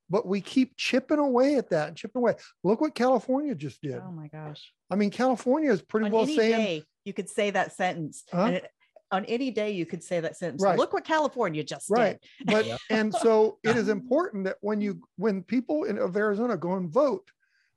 [0.09, 2.35] but we keep chipping away at that and chipping away.
[2.65, 4.01] Look what California just did.
[4.05, 4.73] Oh my gosh.
[4.91, 6.57] I mean, California is pretty On well saying.
[6.57, 8.25] Day, you could say that sentence.
[8.33, 8.45] Huh?
[8.47, 8.71] And it,
[9.13, 10.63] on any day, you could say that sentence.
[10.63, 10.79] Right.
[10.79, 12.47] Look what California just right did.
[12.47, 12.77] but Yeah.
[12.91, 16.89] and so it is important that when you when people in of arizona go and
[16.91, 17.31] vote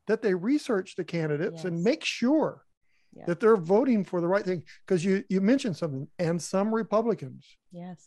[0.08, 2.64] that they research the candidates and make sure
[3.16, 3.26] Yeah.
[3.28, 7.58] that they're voting for the right thing because you you mentioned something and some republicans
[7.72, 8.06] Yes.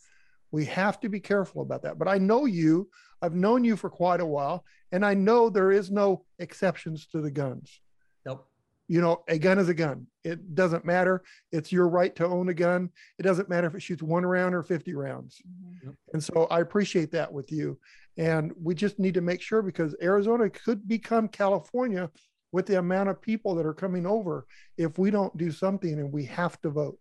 [0.53, 2.89] we have to be careful about that but i know you
[3.23, 7.21] i've known you for quite a while and i know there is no exceptions to
[7.21, 7.81] the guns
[8.25, 8.47] Nope.
[8.89, 11.23] You know a gun is a gun it doesn't matter
[11.53, 14.55] it's your right to own a gun it doesn't matter if it shoots one round
[14.55, 15.41] or 50 rounds
[15.85, 15.97] Mhm.
[16.13, 17.79] and so I appreciate that with you.
[18.19, 22.11] And we just need to make sure because Arizona could become California
[22.53, 24.47] with the amount of people that are coming over
[24.79, 26.99] if we don't do something and we have to vote.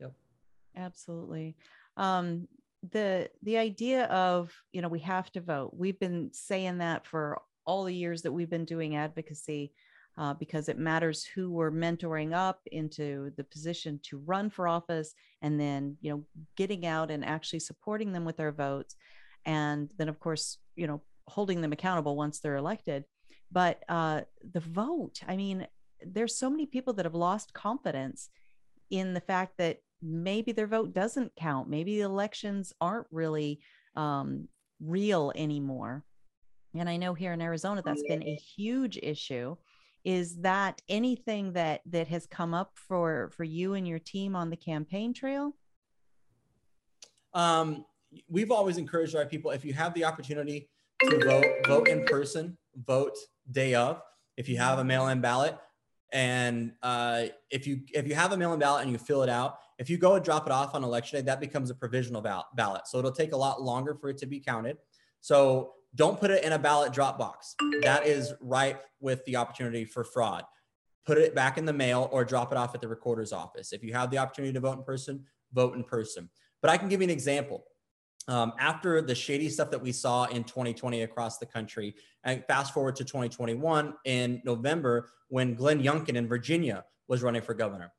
[0.00, 0.12] Yep.
[0.76, 1.56] Absolutely.
[1.96, 2.48] Um,
[2.92, 5.72] the the idea of you know we have to vote.
[5.76, 9.72] We've been saying that for all the years that we've been doing advocacy.
[10.20, 15.14] Uh, because it matters who we're mentoring up into the position to run for office
[15.40, 16.22] and then you know
[16.58, 18.96] getting out and actually supporting them with their votes
[19.46, 23.02] and then of course you know holding them accountable once they're elected
[23.50, 24.20] but uh,
[24.52, 25.66] the vote i mean
[26.04, 28.28] there's so many people that have lost confidence
[28.90, 31.68] in the fact that maybe their vote doesn't count.
[31.68, 33.60] Maybe the elections aren't really
[33.96, 34.48] um,
[34.80, 36.04] real anymore.
[36.74, 39.56] And I know here in Arizona, that's been a huge issue.
[40.04, 44.50] Is that anything that that has come up for for you and your team on
[44.50, 45.54] the campaign trail?
[47.34, 47.84] Um,
[48.28, 50.68] we've always encouraged our people if you have the opportunity
[51.02, 53.16] to vote, vote in person, vote
[53.50, 54.02] day of.
[54.36, 55.58] If you have a mail-in ballot,
[56.12, 59.58] and uh, if you if you have a mail-in ballot and you fill it out,
[59.78, 62.86] if you go and drop it off on election day, that becomes a provisional ballot.
[62.86, 64.78] So it'll take a lot longer for it to be counted.
[65.20, 67.54] So don't put it in a ballot drop box.
[67.82, 70.44] That is ripe with the opportunity for fraud.
[71.06, 73.72] Put it back in the mail or drop it off at the recorder's office.
[73.72, 76.28] If you have the opportunity to vote in person, vote in person.
[76.62, 77.64] But I can give you an example.
[78.28, 82.72] Um, after the shady stuff that we saw in 2020 across the country, and fast
[82.72, 87.92] forward to 2021 in November when Glenn Youngkin in Virginia was running for governor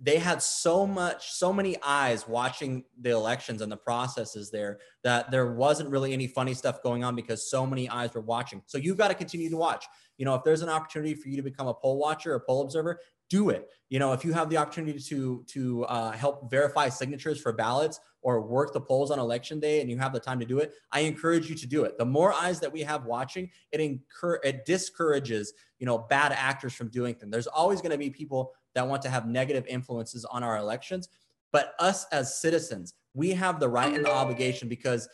[0.00, 5.30] they had so much so many eyes watching the elections and the processes there that
[5.30, 8.62] there wasn't really any funny stuff going on because so many eyes were watching.
[8.66, 9.84] So you've got to continue to watch.
[10.16, 12.62] You know if there's an opportunity for you to become a poll watcher or poll
[12.62, 13.68] observer do it.
[13.90, 18.00] You know if you have the opportunity to to uh, help verify signatures for ballots
[18.22, 20.72] or work the polls on election day and you have the time to do it
[20.90, 21.96] i encourage you to do it.
[21.98, 26.74] The more eyes that we have watching it incur it discourages you know bad actors
[26.74, 27.30] from doing things.
[27.30, 31.08] There's always going to be people that want to have negative influences on our elections.
[31.52, 35.08] But us as citizens, we have the right and the obligation because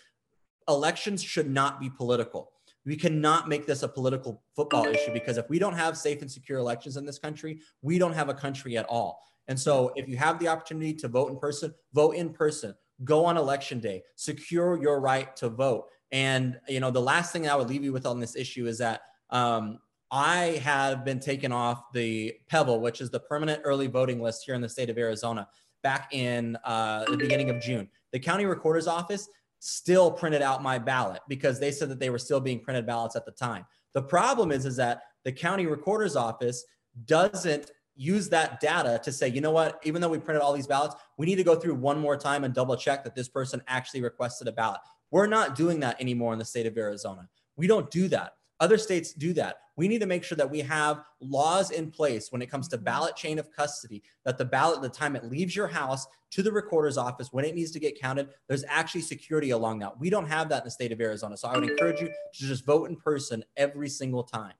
[0.68, 2.50] elections should not be political.
[2.84, 6.30] We cannot make this a political football issue because if we don't have safe and
[6.30, 9.20] secure elections in this country, we don't have a country at all.
[9.48, 12.74] And so, if you have the opportunity to vote in person, vote in person.
[13.02, 15.86] Go on election day, secure your right to vote.
[16.12, 18.78] And you know, the last thing I would leave you with on this issue is
[18.78, 19.78] that um,
[20.14, 24.54] I have been taken off the PEVL, which is the permanent early voting list here
[24.54, 25.48] in the state of Arizona,
[25.82, 27.88] back in uh, the beginning of June.
[28.12, 32.18] The county recorder's office still printed out my ballot because they said that they were
[32.20, 33.66] still being printed ballots at the time.
[33.92, 36.64] The problem is, is that the county recorder's office
[37.06, 40.68] doesn't use that data to say, you know what, even though we printed all these
[40.68, 43.60] ballots, we need to go through one more time and double check that this person
[43.66, 44.80] actually requested a ballot.
[45.10, 47.28] We're not doing that anymore in the state of Arizona.
[47.56, 48.34] We don't do that.
[48.60, 49.56] Other states do that.
[49.76, 52.78] We need to make sure that we have laws in place when it comes to
[52.78, 56.52] ballot chain of custody, that the ballot, the time it leaves your house to the
[56.52, 59.98] recorder's office, when it needs to get counted, there's actually security along that.
[59.98, 61.36] We don't have that in the state of Arizona.
[61.36, 64.54] So I would encourage you to just vote in person every single time.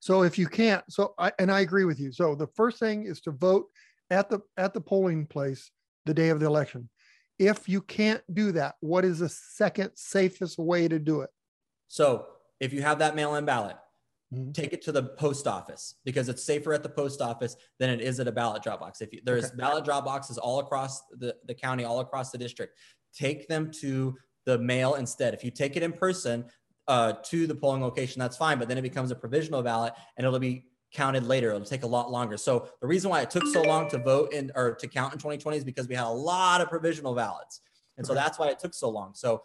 [0.00, 2.12] So if you can't, so I, and I agree with you.
[2.12, 3.66] So the first thing is to vote
[4.10, 5.70] at the at the polling place
[6.06, 6.88] the day of the election.
[7.38, 11.30] If you can't do that, what is the second safest way to do it?
[11.88, 12.26] So
[12.60, 13.76] if you have that mail-in ballot,
[14.32, 14.52] mm-hmm.
[14.52, 18.00] take it to the post office because it's safer at the post office than it
[18.00, 19.00] is at a ballot drop box.
[19.00, 19.56] If you, there's okay.
[19.56, 22.78] ballot drop boxes all across the, the county, all across the district,
[23.14, 25.34] take them to the mail instead.
[25.34, 26.44] If you take it in person
[26.88, 30.26] uh, to the polling location, that's fine, but then it becomes a provisional ballot and
[30.26, 31.48] it'll be counted later.
[31.50, 32.36] It'll take a lot longer.
[32.36, 35.18] So the reason why it took so long to vote in or to count in
[35.18, 37.60] 2020 is because we had a lot of provisional ballots.
[37.96, 39.12] And so that's why it took so long.
[39.14, 39.42] So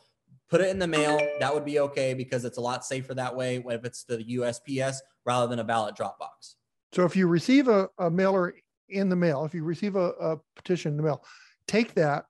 [0.50, 1.20] put it in the mail.
[1.40, 4.98] That would be okay because it's a lot safer that way if it's the USPS
[5.26, 6.56] rather than a ballot drop box.
[6.94, 8.56] So if you receive a, a mailer
[8.90, 11.24] in the mail, if you receive a, a petition in the mail,
[11.68, 12.26] take that,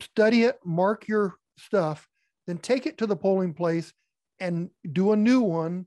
[0.00, 2.08] study it, mark your stuff,
[2.46, 3.92] then take it to the polling place
[4.40, 5.86] and do a new one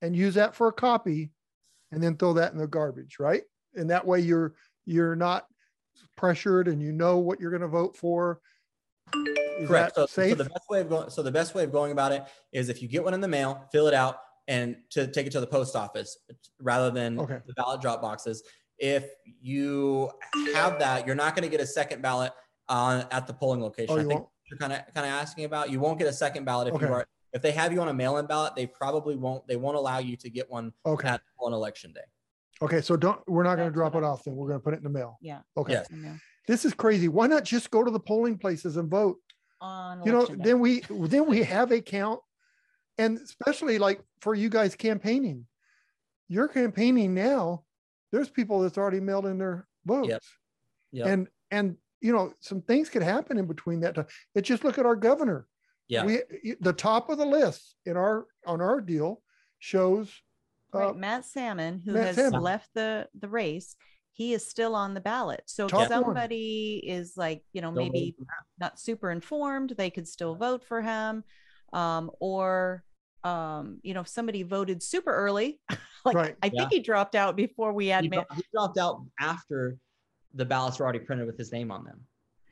[0.00, 1.30] and use that for a copy
[1.92, 3.42] and then throw that in the garbage, right?
[3.74, 4.54] And that way you're
[4.86, 5.46] you're not
[6.16, 8.40] pressured and you know what you're going to vote for
[9.14, 9.94] is Correct.
[9.94, 12.24] So, so, the best way of going, so the best way of going about it
[12.52, 15.30] is if you get one in the mail, fill it out and to take it
[15.32, 16.18] to the post office
[16.60, 17.38] rather than okay.
[17.46, 18.42] the ballot drop boxes.
[18.78, 20.10] If you
[20.54, 22.32] have that, you're not going to get a second ballot
[22.68, 23.94] on at the polling location.
[23.94, 24.28] Oh, I think won't?
[24.50, 25.70] you're kind of kind of asking about.
[25.70, 26.86] You won't get a second ballot if okay.
[26.86, 28.54] you are if they have you on a mail-in ballot.
[28.56, 29.46] They probably won't.
[29.46, 31.08] They won't allow you to get one okay.
[31.08, 32.00] at on election day.
[32.62, 34.24] Okay, so don't we're not going to drop it off.
[34.24, 35.18] Then we're going to put it in the mail.
[35.20, 35.40] Yeah.
[35.56, 35.74] Okay.
[35.74, 35.86] Yes.
[36.48, 37.08] This is crazy.
[37.08, 39.18] Why not just go to the polling places and vote?
[39.62, 40.36] on you know day.
[40.38, 42.18] then we then we have a count
[42.96, 45.44] and especially like for you guys campaigning
[46.30, 47.64] you're campaigning now.
[48.12, 50.30] There's people that's already mailed in their votes.
[50.92, 51.06] Yep.
[51.06, 54.06] And and you know, some things could happen in between that time.
[54.34, 55.46] It's just look at our governor.
[55.88, 56.04] yeah.
[56.04, 56.20] We
[56.60, 59.20] the top of the list in our on our deal
[59.58, 60.10] shows
[60.72, 62.42] Right, uh, Matt Salmon, who Matt has Salmon.
[62.42, 63.74] left the the race,
[64.20, 65.42] he is still on the ballot.
[65.46, 68.14] So if somebody is like, you know, maybe
[68.58, 71.24] not super informed, they could still vote for him.
[71.72, 72.84] Um, or
[73.24, 75.58] um, you know, if somebody voted super early,
[76.04, 76.36] like Right.
[76.42, 79.78] I think he dropped out before we had he, ma- he dropped out after
[80.34, 82.00] the ballots were already printed with his name on them.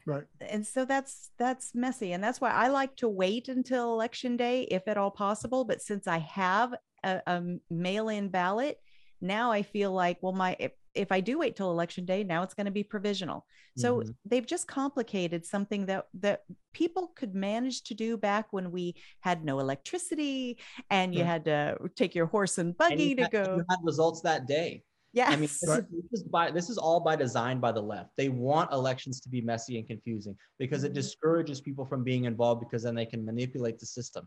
[0.06, 0.24] right.
[0.40, 4.62] and so that's that's messy and that's why i like to wait until election day
[4.70, 6.72] if at all possible but since i have
[7.04, 8.80] a, a mail-in ballot
[9.20, 10.56] now i feel like well my
[10.98, 13.46] if, i do wait till election day now it's going to be provisional
[13.76, 14.14] so Mhm.
[14.24, 16.42] they've just complicated something that that
[16.72, 20.58] people could manage to do back when we had no electricity
[20.90, 21.26] and you Right.
[21.28, 24.20] had to take your horse and And buggy you to had, go you had results
[24.22, 24.82] that day.
[25.12, 25.84] yes I mean, this, Right.
[25.84, 28.10] is, this is by this is all by design by the left.
[28.16, 31.00] They want elections to be messy and confusing because it Mhm.
[31.02, 34.26] discourages people from being involved because then they can manipulate the system.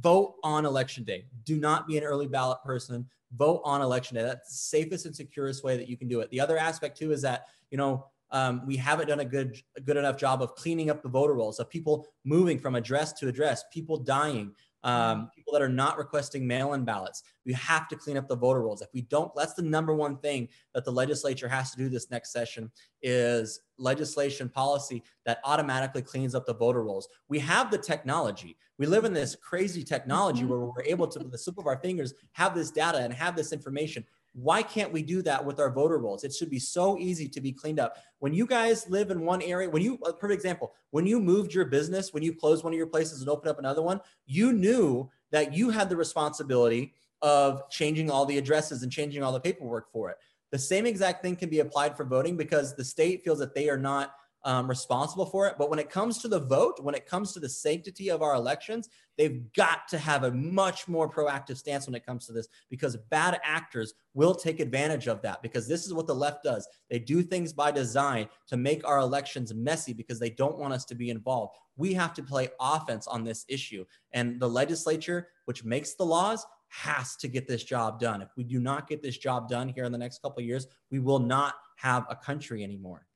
[0.00, 1.24] Vote on election day.
[1.44, 3.06] Do not be an early ballot person.
[3.36, 4.22] Vote on election day.
[4.22, 6.30] That's the safest and securest way that you can do it.
[6.30, 9.80] The other aspect too is that you know um, we haven't done a good a
[9.80, 13.28] good enough job of cleaning up the voter rolls of people moving from address to
[13.28, 14.52] address, people dying,
[14.84, 17.22] um, people that are not requesting mail-in ballots.
[17.44, 18.82] We have to clean up the voter rolls.
[18.82, 22.10] If we don't, that's the number one thing that the legislature has to do this
[22.10, 22.70] next session
[23.02, 27.08] is legislation policy that automatically cleans up the voter rolls.
[27.28, 28.56] We have the technology.
[28.78, 30.48] We live in this crazy technology Mhm.
[30.48, 33.36] where we're able to, with the slip of our fingers, have this data and have
[33.36, 34.04] this information.
[34.40, 36.22] Why can't we do that with our voter rolls?
[36.22, 37.96] It should be so easy to be cleaned up.
[38.20, 41.64] When you guys live in one area, when you, perfect example, when you moved your
[41.64, 45.10] business, when you closed one of your places and opened up another one, you knew
[45.32, 49.90] that you had the responsibility of changing all the addresses and changing all the paperwork
[49.90, 50.18] for it.
[50.52, 53.68] The same exact thing can be applied for voting because the state feels that they
[53.68, 54.14] are not
[54.44, 55.54] um, responsible for it.
[55.58, 58.34] But when it comes to the vote, when it comes to the sanctity of our
[58.34, 62.48] elections, they've got to have a much more proactive stance when it comes to this
[62.70, 66.68] because bad actors will take advantage of that because this is what the left does.
[66.88, 70.84] They do things by design to make our elections messy because they don't want us
[70.86, 71.56] to be involved.
[71.76, 73.84] We have to play offense on this issue.
[74.12, 78.20] And the legislature, which makes the laws, has to get this job done.
[78.20, 80.66] If we do not get this job done here in the next couple of years,
[80.90, 83.07] we will not have a country anymore.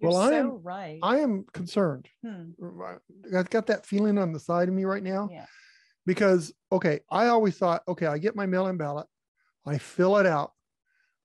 [0.00, 2.08] You're Well, I so am- right I am concerned.
[2.24, 2.50] Hmm,
[3.34, 5.46] I've got that feeling on the side of me right now yeah
[6.04, 9.06] because okay, I always thought, okay, I get my mail-in ballot,
[9.66, 10.52] I fill it out,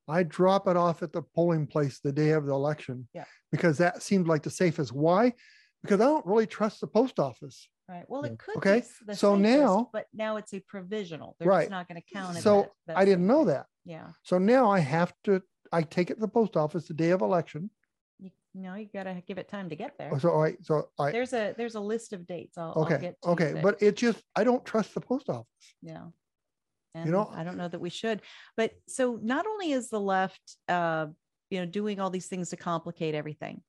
[0.08, 3.08] I drop it off at the polling place the day of the election.
[3.14, 3.26] Yeah.
[3.52, 4.92] Because that seemed like the safest.
[4.92, 5.34] Why?
[5.84, 7.68] Because I don't really trust the post office.
[7.88, 8.06] Right.
[8.08, 8.58] Well, it could.
[8.58, 11.36] Okay, Be the so safest, now- but now it's a provisional.
[11.38, 11.62] They're Right.
[11.64, 12.42] just not going to count it.
[12.42, 13.68] So that- that I didn't know that.
[13.86, 14.14] Yeah.
[14.24, 17.22] So now I have to, I take it to the post office the day of
[17.22, 17.70] election.
[18.54, 20.18] You, you know, got to give it time to get there.
[20.20, 22.58] So I, so I, There's a there's a list of dates.
[22.58, 23.60] I'll, I'll okay, get to okay.
[23.62, 25.46] But it just, I don't trust the post office.
[25.82, 26.06] yeah.
[26.94, 28.22] And know- I don't know that we should.
[28.58, 31.08] But so not only is the left, uh,
[31.50, 33.62] you know, doing all these things to complicate everything,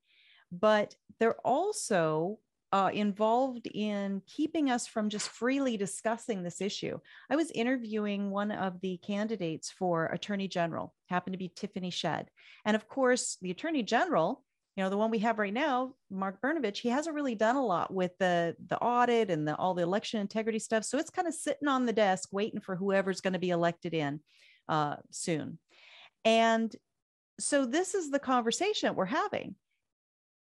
[0.50, 2.38] but they're also
[2.72, 6.98] uh, involved in keeping us from just freely discussing this issue.
[7.30, 12.30] I was interviewing one of the candidates for attorney general, happened to be Tiffany Shedd.
[12.64, 14.42] And of course, the attorney general,
[14.76, 17.64] you know, the one we have right now, Mark Brnovich, he hasn't really done a
[17.64, 20.84] lot with the the audit and the, all the election integrity stuff.
[20.84, 23.92] So it's kind of sitting on the desk waiting for whoever's going to be elected
[23.92, 24.20] in
[24.68, 25.58] uh, soon.
[26.24, 26.74] And
[27.38, 29.56] so this is the conversation we're having.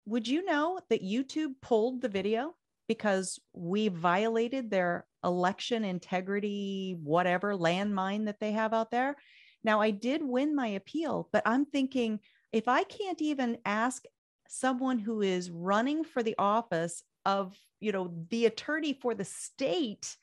[0.06, 2.54] Would you know that YouTube pulled the video
[2.88, 9.16] because we violated their election integrity, whatever landmine that they have out there?
[9.62, 12.20] Now, I did win my appeal, but I'm thinking
[12.52, 14.04] if I can't even ask
[14.48, 20.16] someone who is running for the office of, you know, the attorney for the state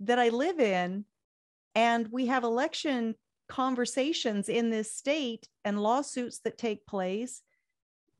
[0.00, 1.04] that I live in,
[1.74, 3.14] and we have election
[3.48, 7.42] conversations in this state and lawsuits that take place,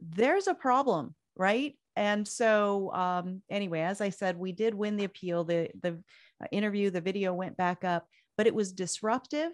[0.00, 1.74] there's a problem, right?
[1.96, 5.44] And so, um, anyway, as I said, we did win the appeal.
[5.44, 6.02] The the
[6.42, 8.06] uh, interview, the video went back up,
[8.36, 9.52] but it was disruptive,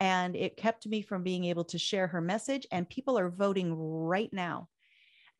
[0.00, 2.66] and it kept me from being able to share her message.
[2.72, 4.68] And people are voting right now.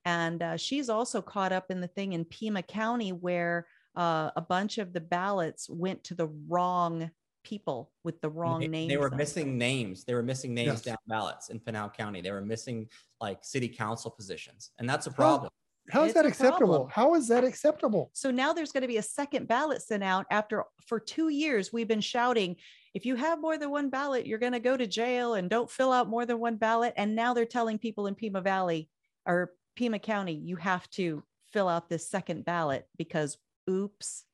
[0.04, 4.40] And uh, she's also caught up in the thing in Pima County where uh, a
[4.40, 7.11] bunch of the ballots went to the wrong
[7.42, 8.90] people with the wrong they, names.
[8.90, 9.18] They were on them.
[9.18, 10.04] missing names.
[10.04, 10.82] They were missing names Yes.
[10.82, 12.20] down ballots in Pinal County.
[12.20, 12.88] They were missing
[13.20, 15.50] like city council positions, and that's a problem.
[15.90, 16.68] How is It's that acceptable?
[16.68, 16.90] problem.
[16.90, 18.11] How is that acceptable?
[18.12, 21.72] So now there's going to be a second ballot sent out after for two years
[21.72, 22.56] we've been shouting,
[22.95, 25.70] if you have more than one ballot, you're going to go to jail and don't
[25.70, 26.93] fill out more than one ballot.
[26.97, 28.88] And now they're telling people in Pima Valley
[29.26, 31.22] or Pima County, you have to
[31.53, 33.38] fill out this second ballot because
[33.68, 34.24] oops,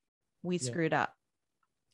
[0.43, 0.63] we Yeah.
[0.71, 1.15] screwed up.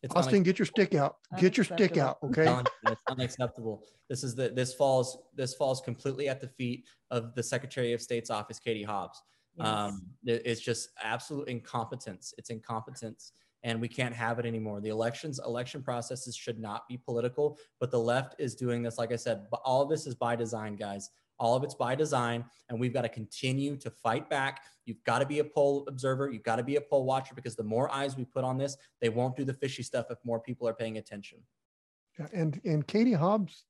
[0.02, 1.18] It's Austin, get your stick out.
[1.38, 2.18] Get your stick out.
[2.24, 2.62] Okay.
[2.86, 3.84] it's unacceptable.
[4.08, 8.02] This is the this falls this falls completely at the feet of the Secretary of
[8.02, 9.22] State's office, Katie Hobbs.
[9.56, 9.66] Yes.
[9.66, 12.34] Um, it- it's just absolute incompetence.
[12.36, 13.32] It's incompetence,
[13.64, 14.80] and we can't have it anymore.
[14.80, 18.98] The elections, election processes should not be political, but the left is doing this.
[18.98, 21.10] Like I said, but all of this is by design, guys.
[21.38, 24.62] All of it's by design, and we've got to continue to fight back.
[24.84, 26.30] You've got to be a poll observer.
[26.30, 28.76] You've got to be a poll watcher because the more eyes we put on this,
[29.00, 31.38] they won't do the fishy stuff if more people are paying attention.
[32.18, 33.64] Yeah, And and Katie Hobbs,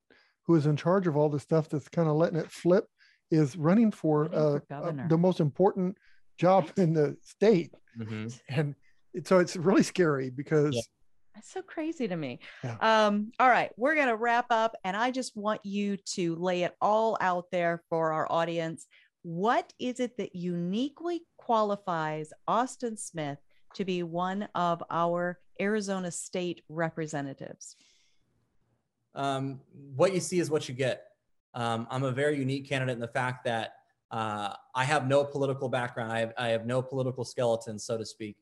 [0.46, 2.84] who is in charge of all the stuff that's kind of letting it flip,
[3.30, 5.08] is running for, uh, for uh, governor.
[5.08, 5.96] the most important
[6.36, 8.38] job in the state, Mhm.
[8.48, 8.76] and it,
[9.24, 10.74] so it's really scary because
[11.34, 12.40] That's so crazy to me.
[12.62, 12.76] Yeah.
[12.80, 16.62] Um, all right, we're going to wrap up, and I just want you to lay
[16.64, 18.86] it all out there for our audience.
[19.22, 23.38] What is it that uniquely qualifies Austin Smith
[23.74, 27.76] to be one of our Arizona state representatives?
[29.14, 29.60] um,
[29.94, 31.04] what you see is what you get.
[31.54, 33.74] Um, I'm a very unique candidate in the fact that
[34.10, 36.12] uh, I have no political background.
[36.12, 38.36] I have, I have no political skeleton, so to speak.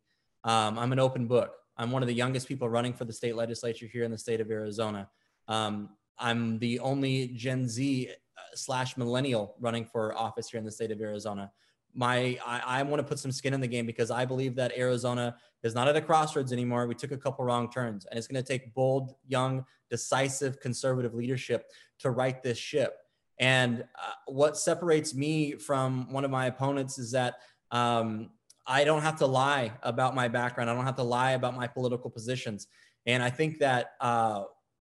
[0.45, 1.53] Um, I'm an open book.
[1.76, 4.41] I'm one of the youngest people running for the state legislature here in the state
[4.41, 5.09] of Arizona.
[5.49, 10.70] Um, I'm the only Gen Z uh, slash millennial running for office here in the
[10.70, 11.51] state of Arizona.
[11.95, 14.76] My, I, I want to put some skin in the game because I believe that
[14.76, 16.86] Arizona is not at a crossroads anymore.
[16.86, 21.14] We took a couple wrong turns, and it's going to take bold, young, decisive conservative
[21.14, 21.66] leadership
[22.01, 22.99] to right this ship.
[23.38, 27.36] And uh, what separates me from one of my opponents is that
[27.70, 28.30] um,
[28.70, 30.70] I don't have to lie about my background.
[30.70, 32.68] I don't have to lie about my political positions.
[33.04, 34.44] And I think that uh,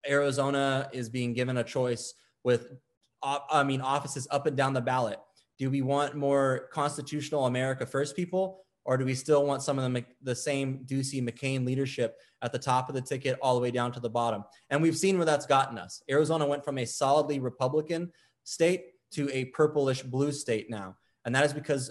[0.09, 2.15] Arizona is being given a choice
[2.45, 2.69] with,
[3.25, 5.19] uh, I mean, offices up and down the ballot.
[5.59, 9.93] Do we want more constitutional America First people, or do we still want some of
[9.93, 13.73] the, the same Ducey McCain leadership at the top of the ticket all the way
[13.73, 14.45] down to the bottom?
[14.71, 16.01] And we've seen where that's gotten us.
[16.09, 18.13] Arizona went from a solidly Republican
[18.45, 20.97] state to a purplish blue state now.
[21.25, 21.91] And that is because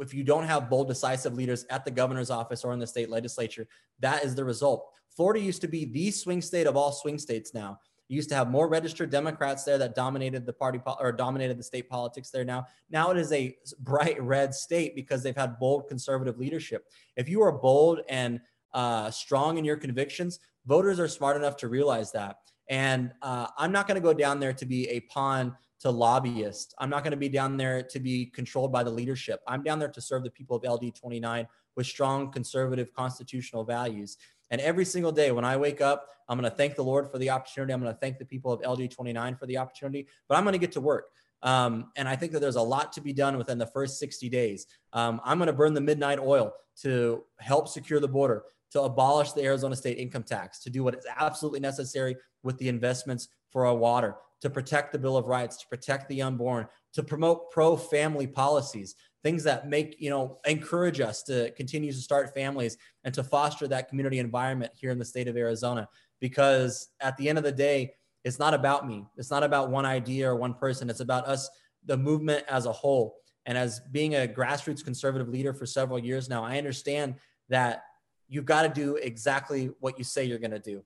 [0.00, 3.10] if you don't have bold, decisive leaders at the governor's office or in the state
[3.10, 3.66] legislature,
[4.00, 4.88] that is the result.
[5.16, 7.78] Florida used to be the swing state of all swing states now.
[8.08, 11.58] You used to have more registered Democrats there that dominated the party po- or dominated
[11.58, 12.66] the state politics there now.
[12.90, 16.86] Now it is a bright red state because they've had bold conservative leadership.
[17.16, 18.40] If you are bold and
[18.72, 22.36] uh, strong in your convictions, voters are smart enough to realize that.
[22.68, 26.74] And uh, I'm not going to go down there to be a pawn to lobbyists.
[26.78, 29.40] I'm not going to be down there to be controlled by the leadership.
[29.46, 31.46] I'm down there to serve the people of LD 29
[31.76, 34.16] with strong conservative constitutional values.
[34.50, 37.18] And every single day when I wake up, I'm going to thank the Lord for
[37.18, 37.72] the opportunity.
[37.72, 40.54] I'm going to thank the people of LD 29 for the opportunity, but I'm going
[40.54, 41.06] to get to work.
[41.42, 44.28] Um, and I think that there's a lot to be done within the first 60
[44.28, 44.66] days.
[44.92, 46.52] Um, I'm going to burn the midnight oil
[46.82, 50.94] to help secure the border, to abolish the Arizona state income tax, to do what
[50.94, 55.56] is absolutely necessary with the investments for our water, to protect the Bill of Rights,
[55.58, 61.00] to protect the unborn, to promote pro family policies, things that make, you know, encourage
[61.00, 65.04] us to continue to start families and to foster that community environment here in the
[65.04, 65.88] state of Arizona.
[66.20, 69.04] Because at the end of the day, it's not about me.
[69.16, 70.90] It's not about one idea or one person.
[70.90, 71.48] It's about us,
[71.84, 73.16] the movement as a whole.
[73.46, 77.14] And as being a grassroots conservative leader for several years now, I understand
[77.48, 77.84] that
[78.28, 80.82] you've got to do exactly what you say you're going to do.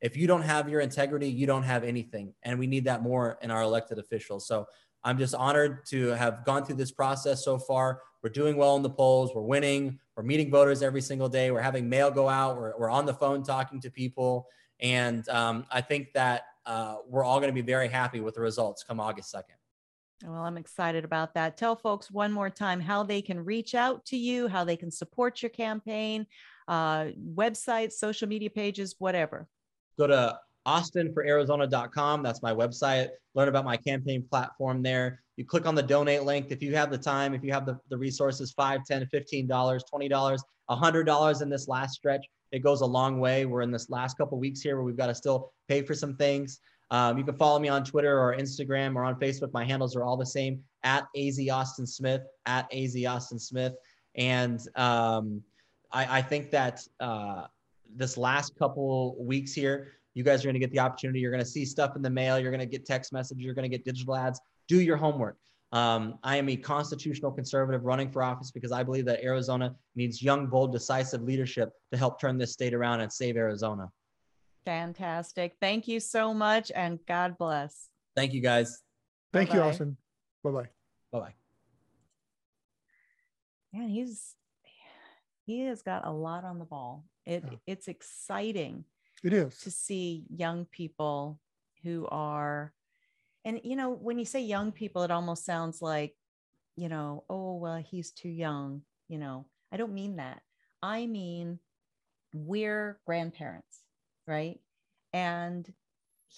[0.00, 2.34] If you don't have your integrity, you don't have anything.
[2.42, 4.46] And we need that more in our elected officials.
[4.46, 4.66] So
[5.04, 8.00] I'm just honored to have gone through this process so far.
[8.22, 9.32] We're doing well in the polls.
[9.34, 9.98] We're winning.
[10.16, 11.50] We're meeting voters every single day.
[11.50, 12.56] We're having mail go out.
[12.56, 14.46] We're, we're on the phone talking to people.
[14.80, 18.40] And um, I think that uh, we're all going to be very happy with the
[18.40, 19.56] results come August 2nd.
[20.26, 21.56] Well, I'm excited about that.
[21.56, 24.90] Tell folks one more time how they can reach out to you, how they can
[24.90, 26.26] support your campaign,
[26.68, 29.48] uh, websites, social media pages, whatever.
[30.00, 32.22] Go to austinforarizona.com.
[32.22, 33.10] That's my website.
[33.34, 35.20] Learn about my campaign platform there.
[35.36, 36.46] You click on the donate link.
[36.48, 40.38] If you have the time, if you have the, the resources, $5, $10, $15, $20,
[40.70, 43.44] $100 in this last stretch, it goes a long way.
[43.44, 46.16] We're in this last couple weeks here where we've got to still pay for some
[46.16, 46.60] things.
[46.90, 49.52] Um, you can follow me on Twitter or Instagram or on Facebook.
[49.52, 53.74] My handles are all the same at AZ Austin Smith, at AZ Austin Smith.
[54.14, 55.42] And um,
[55.92, 57.46] I, I, think that uh,
[57.96, 61.20] this last couple weeks here, you guys are going to get the opportunity.
[61.20, 62.38] You're going to see stuff in the mail.
[62.38, 63.44] You're going to get text messages.
[63.44, 64.40] You're going to get digital ads.
[64.68, 65.36] Do your homework.
[65.72, 70.20] Um, I am a constitutional conservative running for office because I believe that Arizona needs
[70.20, 73.88] young, bold, decisive leadership to help turn this state around and save Arizona.
[74.64, 75.56] Fantastic.
[75.60, 77.88] Thank you so much and God bless.
[78.16, 78.82] Thank you guys.
[79.32, 79.70] Thank you, Bye-bye.
[79.70, 79.96] Austin.
[80.42, 80.68] Bye bye.
[81.12, 81.34] Bye bye.
[83.72, 84.34] Man, he's
[85.46, 87.04] he has got a lot on the ball.
[87.30, 87.58] It Yeah.
[87.66, 88.84] it's exciting
[89.22, 89.58] It is.
[89.60, 91.38] to see young people
[91.84, 92.74] who are
[93.44, 96.14] and you know when you say young people it almost sounds like
[96.76, 99.46] you know oh well he's too young you know.
[99.72, 100.42] I don't mean that.
[100.82, 101.58] I mean
[102.34, 103.80] we're grandparents
[104.26, 104.60] right?
[105.12, 105.72] And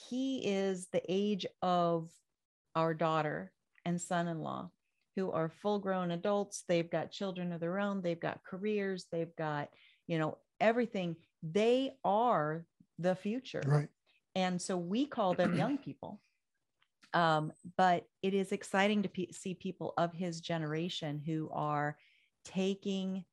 [0.09, 2.11] he is the age of
[2.74, 3.53] our daughter
[3.84, 4.70] and son-in-law
[5.16, 6.64] who are full grown adults.
[6.66, 8.01] They've got children of their own.
[8.01, 9.07] They've got careers.
[9.12, 9.68] They've got
[10.07, 12.65] you know everything they are
[12.99, 13.89] the future Right.
[14.35, 16.21] and so we call them young people
[17.15, 21.97] um, but it is exciting to pe- see people of his generation who are
[22.45, 23.25] taking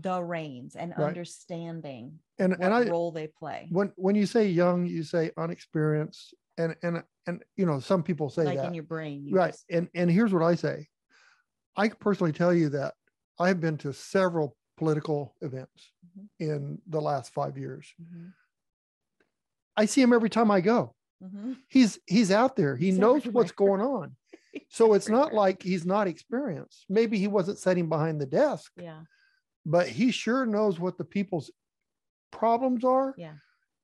[0.00, 1.06] the reins and Right.
[1.06, 6.34] understanding And and I role they play when when you say young, you say unexperienced,
[6.58, 9.52] and and and you know some people say like that in your brain you right.
[9.52, 10.88] just- And and here's what I say.
[11.76, 12.94] I personally tell you that
[13.38, 16.28] I've been to several political events Mhm.
[16.38, 17.92] in the last five years.
[18.00, 18.32] Mhm,
[19.76, 20.94] I see him every time I go.
[21.22, 21.56] mhm.
[21.68, 22.76] He's he's out there.
[22.76, 24.16] He He's knows what's going on.
[24.68, 26.86] So it's not like he's not experienced.
[26.88, 29.02] Maybe he wasn't sitting behind the desk, yeah
[29.66, 31.50] but he sure knows what the people's
[32.30, 33.34] problems are yeah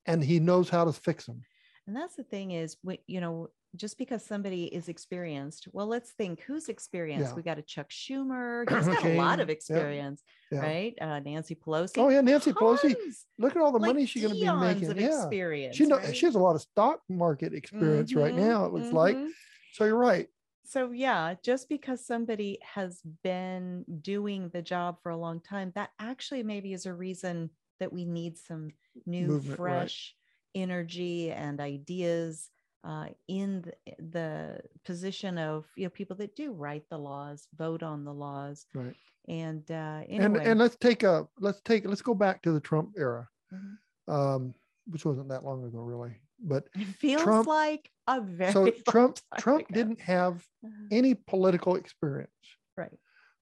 [0.06, 1.42] and he knows how to fix them.
[1.86, 6.10] and that's the thing is we, you know just because somebody is experienced well let's
[6.12, 7.34] think who's experienced Yeah.
[7.34, 10.22] we got a chuck schumer he's got a lot of experience
[10.52, 10.60] yeah.
[10.60, 12.94] right uh, nancy pelosi Oh yeah, Nancy Pelosi.
[13.38, 14.90] Look at all the like money she's going to be making.
[14.90, 16.14] of Yeah, experience she know right?
[16.16, 18.64] she has a lot of stock market experience right Mhm, now.
[18.66, 19.16] It looks like.
[19.16, 19.30] mhm.
[19.72, 20.28] So you're right.
[20.64, 25.90] So yeah, just because somebody has been doing the job for a long time, that
[25.98, 27.50] actually maybe is a reason
[27.80, 28.70] that we need some
[29.04, 29.72] new, Movement, right.
[29.80, 30.14] fresh
[30.54, 32.50] energy and ideas
[32.84, 33.74] uh, in the,
[34.10, 38.66] the position of you know people that do write the laws, vote on the laws,
[38.74, 38.94] Right.
[39.28, 42.90] and uh, anyway, and let's take a let's take let's go back to the Trump
[42.98, 43.76] era, Mhm.
[44.14, 44.54] um,
[44.86, 46.14] which wasn't that long ago, really.
[46.40, 49.74] But it feels Trump- like a very so Trump Trump ago.
[49.74, 50.44] didn't have
[50.90, 52.30] any political experience,
[52.76, 52.92] right.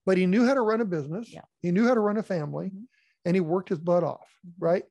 [0.05, 1.31] but he knew how to run a business.
[1.33, 1.41] Yeah.
[1.61, 2.85] He knew how to run a family, Mhm.
[3.25, 4.29] and he worked his butt off.
[4.47, 4.51] Mhm.
[4.59, 4.83] Right.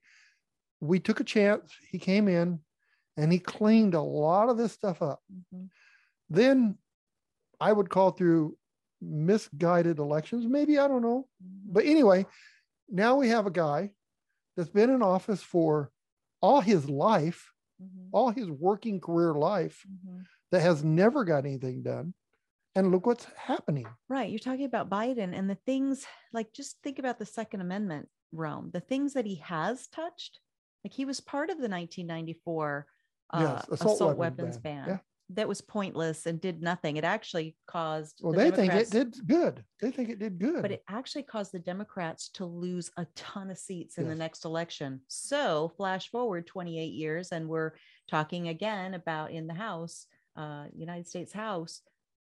[0.81, 1.73] We took a chance.
[1.91, 2.59] He came in,
[3.17, 5.23] and he cleaned a lot of this stuff up.
[5.53, 5.69] Mhm.
[6.31, 6.79] then
[7.61, 8.57] I would call through
[9.01, 10.47] misguided elections.
[10.47, 11.29] Maybe I don't know.
[11.45, 11.73] Mhm.
[11.75, 12.27] But anyway,
[12.89, 13.95] now we have a guy
[14.57, 15.93] that's been in office for
[16.41, 18.09] all his life, Mhm.
[18.13, 20.25] all his working career life, Mhm.
[20.51, 22.15] that has never got anything done.
[22.75, 23.87] And look what's happening.
[24.09, 24.31] Right.
[24.31, 28.71] You're talking about Biden and the things like just think about the Second Amendment realm,
[28.71, 30.41] the things that he has touched.
[30.83, 32.87] Like he was part of the 1994
[33.33, 34.85] uh, Yes, assault, assault weapons, weapons ban.
[34.85, 34.89] ban.
[34.89, 34.99] Yeah.
[35.31, 36.99] That was pointless and did nothing.
[36.99, 39.65] It actually caused Well, the they think it did good.
[39.81, 40.61] They think it did good.
[40.61, 44.45] but it actually caused the Democrats to lose a ton of seats in the next
[44.45, 45.01] election.
[45.09, 47.73] So, flash forward 28 years, and we're
[48.11, 50.07] talking again about in the House,
[50.37, 51.81] uh, United States House,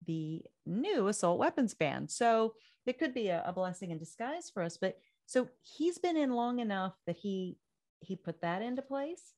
[0.06, 2.08] the new assault weapons ban.
[2.08, 2.54] So,
[2.86, 4.76] it could be a, a blessing in disguise for us.
[4.78, 7.56] But so he's been in long enough that he
[8.00, 9.32] he put that into place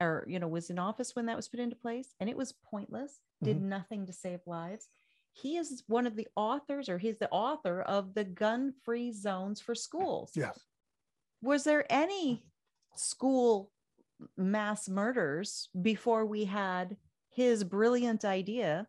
[0.00, 2.54] or you know was in office when that was put into place and it was
[2.70, 3.68] pointless did mm-hmm.
[3.68, 4.88] nothing to save lives
[5.32, 9.60] he is one of the authors or he's the author of the gun free zones
[9.60, 10.58] for schools yes.
[11.42, 12.44] was there any
[12.94, 13.70] school
[14.36, 16.96] mass murders before we had
[17.30, 18.86] his brilliant idea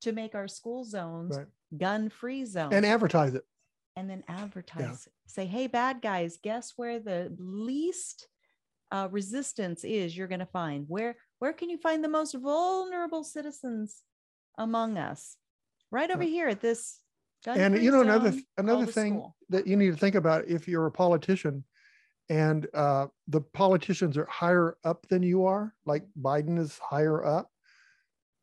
[0.00, 1.46] to make our school zones Right.
[1.76, 3.44] gun free zones And advertise it.
[3.96, 5.12] and then advertise it.
[5.26, 8.26] say hey bad guys guess where the least
[8.90, 10.86] uh, resistance is you're going to find.
[10.88, 14.02] Where where can you find the most vulnerable citizens
[14.58, 15.36] among us?
[15.90, 17.00] Right over here at this
[17.46, 19.36] and you know another zone another called a thing school.
[19.50, 21.62] that you need to think about if you're a politician
[22.30, 27.50] and uh, the politicians are higher up than you are like biden is higher up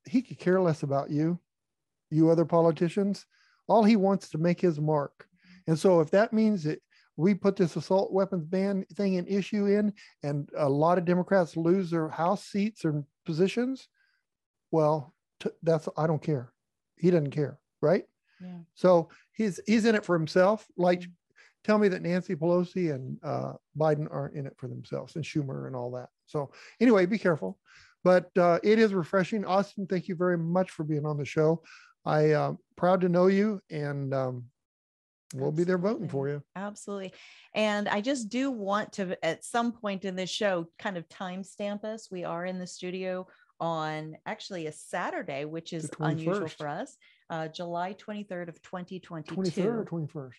[0.05, 1.39] he could care less about you
[2.11, 3.25] you other politicians.
[3.67, 5.25] All he wants to make his mark.
[5.67, 6.81] And so if that means that
[7.21, 9.93] we put this assault weapons ban thing and issue in
[10.23, 13.87] and a lot of democrats lose their house seats and positions
[14.71, 16.51] well t- that's i don't care
[16.97, 18.05] he doesn't care right
[18.41, 20.65] yeah so he's he's in it for himself.
[20.77, 21.11] Like, Mm.
[21.63, 25.67] tell me that Nancy Pelosi and uh, Biden aren't in it for themselves, and Schumer
[25.67, 26.09] and all that.
[26.25, 27.59] So anyway, be careful.
[28.03, 29.45] But uh, it is refreshing.
[29.45, 31.61] Austin, thank you very much for being on the show.
[32.03, 34.45] I um proud to know you, and um,
[35.33, 36.43] We'll be there voting for you.
[36.55, 37.13] Absolutely.
[37.55, 41.83] And I just do want to, at some point in this show, kind of timestamp
[41.83, 42.09] us.
[42.11, 43.27] We are in the studio
[43.59, 46.97] on actually a Saturday, which is unusual for us,
[47.29, 49.35] uh, July 23rd of 2022.
[49.35, 50.31] 23rd or 21st?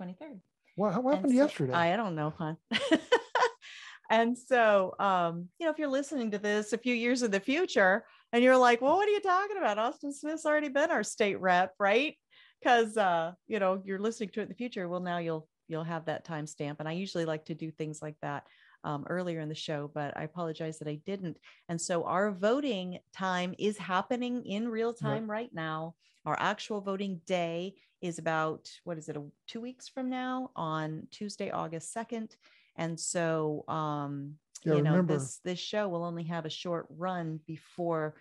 [0.00, 0.40] 23rd.
[0.76, 1.72] What, what happened so- yesterday?
[1.72, 2.56] I don't know, hon.
[4.10, 7.40] and so, um, you know, if you're listening to this a few years in the
[7.40, 9.78] future and you're like, well, what are you talking about?
[9.78, 12.16] Austin Smith's already been our state rep, right?
[12.60, 14.88] Because, uh, you know, you're listening to it in the future.
[14.88, 16.76] Well, now you'll, you'll have that timestamp.
[16.80, 18.46] And I usually like to do things like that
[18.84, 21.38] um, earlier in the show, but I apologize that I didn't.
[21.68, 25.94] And so our voting time is happening in real time right now.
[26.26, 31.06] Our actual voting day is about, what is it, a, two weeks from now on
[31.10, 32.36] Tuesday, August 2nd.
[32.76, 34.34] And so, um,
[34.64, 38.14] Yeah, you know, remember- this, this show will only have a short run before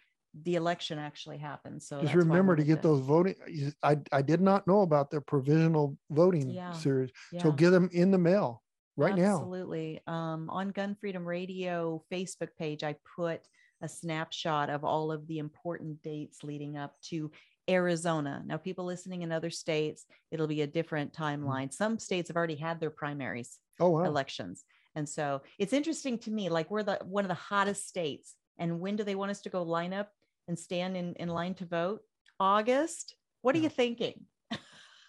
[0.43, 1.88] the election actually happens.
[1.88, 3.35] So Just that's why I remember to get those voting.
[3.83, 6.71] I, I did not know about the provisional voting Yeah.
[6.71, 7.11] series.
[7.31, 7.43] yeah.
[7.43, 8.63] So get them in the mail
[8.95, 9.35] right now.
[9.38, 10.01] Absolutely.
[10.07, 13.41] Um, on Gun Freedom Radio Facebook page, I put
[13.81, 17.31] a snapshot of all of the important dates leading up to
[17.69, 18.41] Arizona.
[18.45, 21.71] Now, people listening in other states, it'll be a different timeline.
[21.73, 24.03] Some states have already had their primaries Oh, wow.
[24.05, 24.63] elections.
[24.95, 28.35] And so it's interesting to me, like we're the one of the hottest states.
[28.57, 30.11] And when do they want us to go line up
[30.47, 32.01] and stand in, in line to vote?
[32.39, 33.15] August.
[33.41, 34.25] What are you thinking?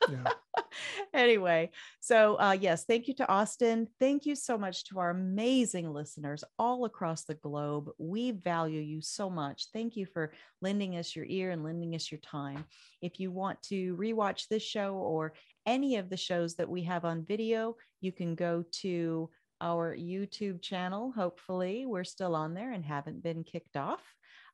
[0.09, 0.24] Yeah.
[1.14, 1.70] anyway,
[2.01, 3.89] so uh, yes, thank you to Austin.
[3.99, 7.91] Thank you so much to our amazing listeners all across the globe.
[7.99, 9.68] We value you so much.
[9.72, 10.32] Thank you for
[10.62, 12.64] lending us your ear and lending us your time.
[13.03, 15.34] If you want to rewatch this show or
[15.66, 19.30] any of the shows that we have on video, you can go to
[19.61, 21.12] our YouTube channel.
[21.12, 24.03] Hopefully, we're still on there and haven't been kicked off.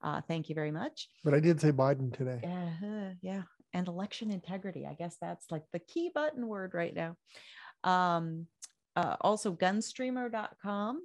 [0.05, 1.09] Uh, thank you very much.
[1.25, 2.39] But I did say Biden today.
[2.45, 3.43] Uh-huh, yeah.
[3.73, 4.87] And election integrity.
[4.87, 7.17] I guess that's like the key button word right now.
[7.83, 8.47] Um,
[8.95, 11.01] uh, also, gunstreamer.com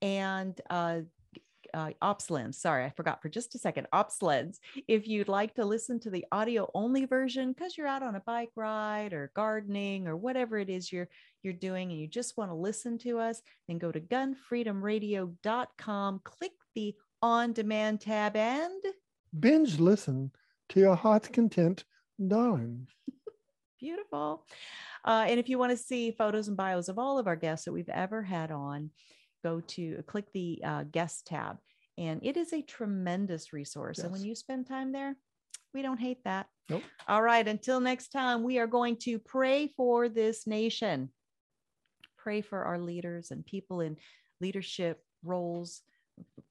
[0.00, 1.00] and uh,
[1.74, 2.54] uh, OpsLens.
[2.56, 3.88] Sorry, I forgot for just a second.
[3.92, 4.56] OpsLens.
[4.88, 8.22] If you'd like to listen to the audio only version because you're out on a
[8.26, 11.08] bike ride or gardening or whatever it is you're
[11.42, 16.52] you're doing and you just want to listen to us, then go to gunfreedomradio.com, click
[16.74, 18.82] the on demand tab and
[19.38, 20.32] Binge listen
[20.70, 21.84] to your heart's content,
[22.26, 22.88] darling.
[23.80, 24.44] Beautiful.
[25.04, 27.64] Uh, and if you want to see photos and bios of all of our guests
[27.64, 28.90] that we've ever had on,
[29.44, 31.58] go to click the uh, guest tab.
[31.96, 33.98] And it is a tremendous resource.
[33.98, 35.16] And when you spend time there,
[35.74, 36.46] we don't hate that.
[36.68, 36.82] Nope.
[37.06, 37.46] All right.
[37.46, 41.10] Until next time, we are going to pray for this nation,
[42.16, 43.96] pray for our leaders and people in
[44.40, 45.82] leadership roles,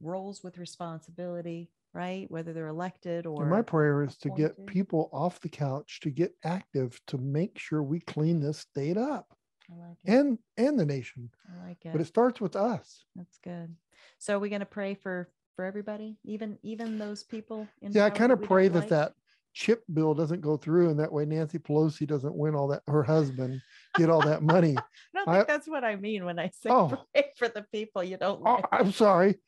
[0.01, 2.29] roles with responsibility, right?
[2.29, 6.09] Whether they're elected or And my prayer is to get people off the couch to
[6.09, 9.27] get active to make sure we clean this state up
[9.71, 10.11] I like it.
[10.11, 11.29] and and the nation.
[11.49, 11.91] I like it.
[11.91, 13.03] But it starts with us.
[13.15, 13.75] That's good.
[14.19, 17.67] So are we going to pray for for everybody, even even those people?
[17.81, 18.89] In Yeah, I kind of pray that like?
[18.89, 19.13] that
[19.53, 22.83] chip bill doesn't go through, and that way Nancy Pelosi doesn't win all that.
[22.87, 23.59] Her husband
[23.95, 24.75] get all that money.
[25.15, 27.03] I don't I- think that's what I mean when I say Oh.
[27.13, 28.65] pray for the people you don't Oh, like.
[28.71, 29.39] I'm sorry.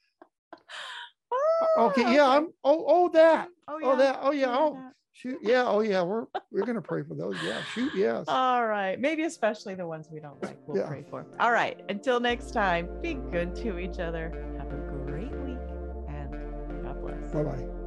[1.78, 2.47] Oh, Okay, yeah, I'm.
[2.63, 3.47] Oh, oh, that.
[3.67, 4.20] Oh, Oh, that.
[4.22, 4.47] Oh, yeah.
[4.49, 4.78] Oh,
[5.13, 5.39] shoot.
[5.41, 5.65] Yeah.
[5.67, 6.01] Oh, yeah.
[6.01, 7.36] We're we're gonna pray for those.
[7.43, 7.61] Yeah.
[7.74, 7.91] Shoot.
[7.95, 8.26] Yes.
[8.28, 8.99] All right.
[8.99, 10.88] Maybe especially the ones we don't like, we'll Yeah.
[10.88, 11.26] pray for.
[11.39, 11.80] All right.
[11.89, 14.32] Until next time, be good to each other.
[14.57, 15.57] Have a great week
[16.09, 17.32] and God bless.
[17.32, 17.78] Bye bye.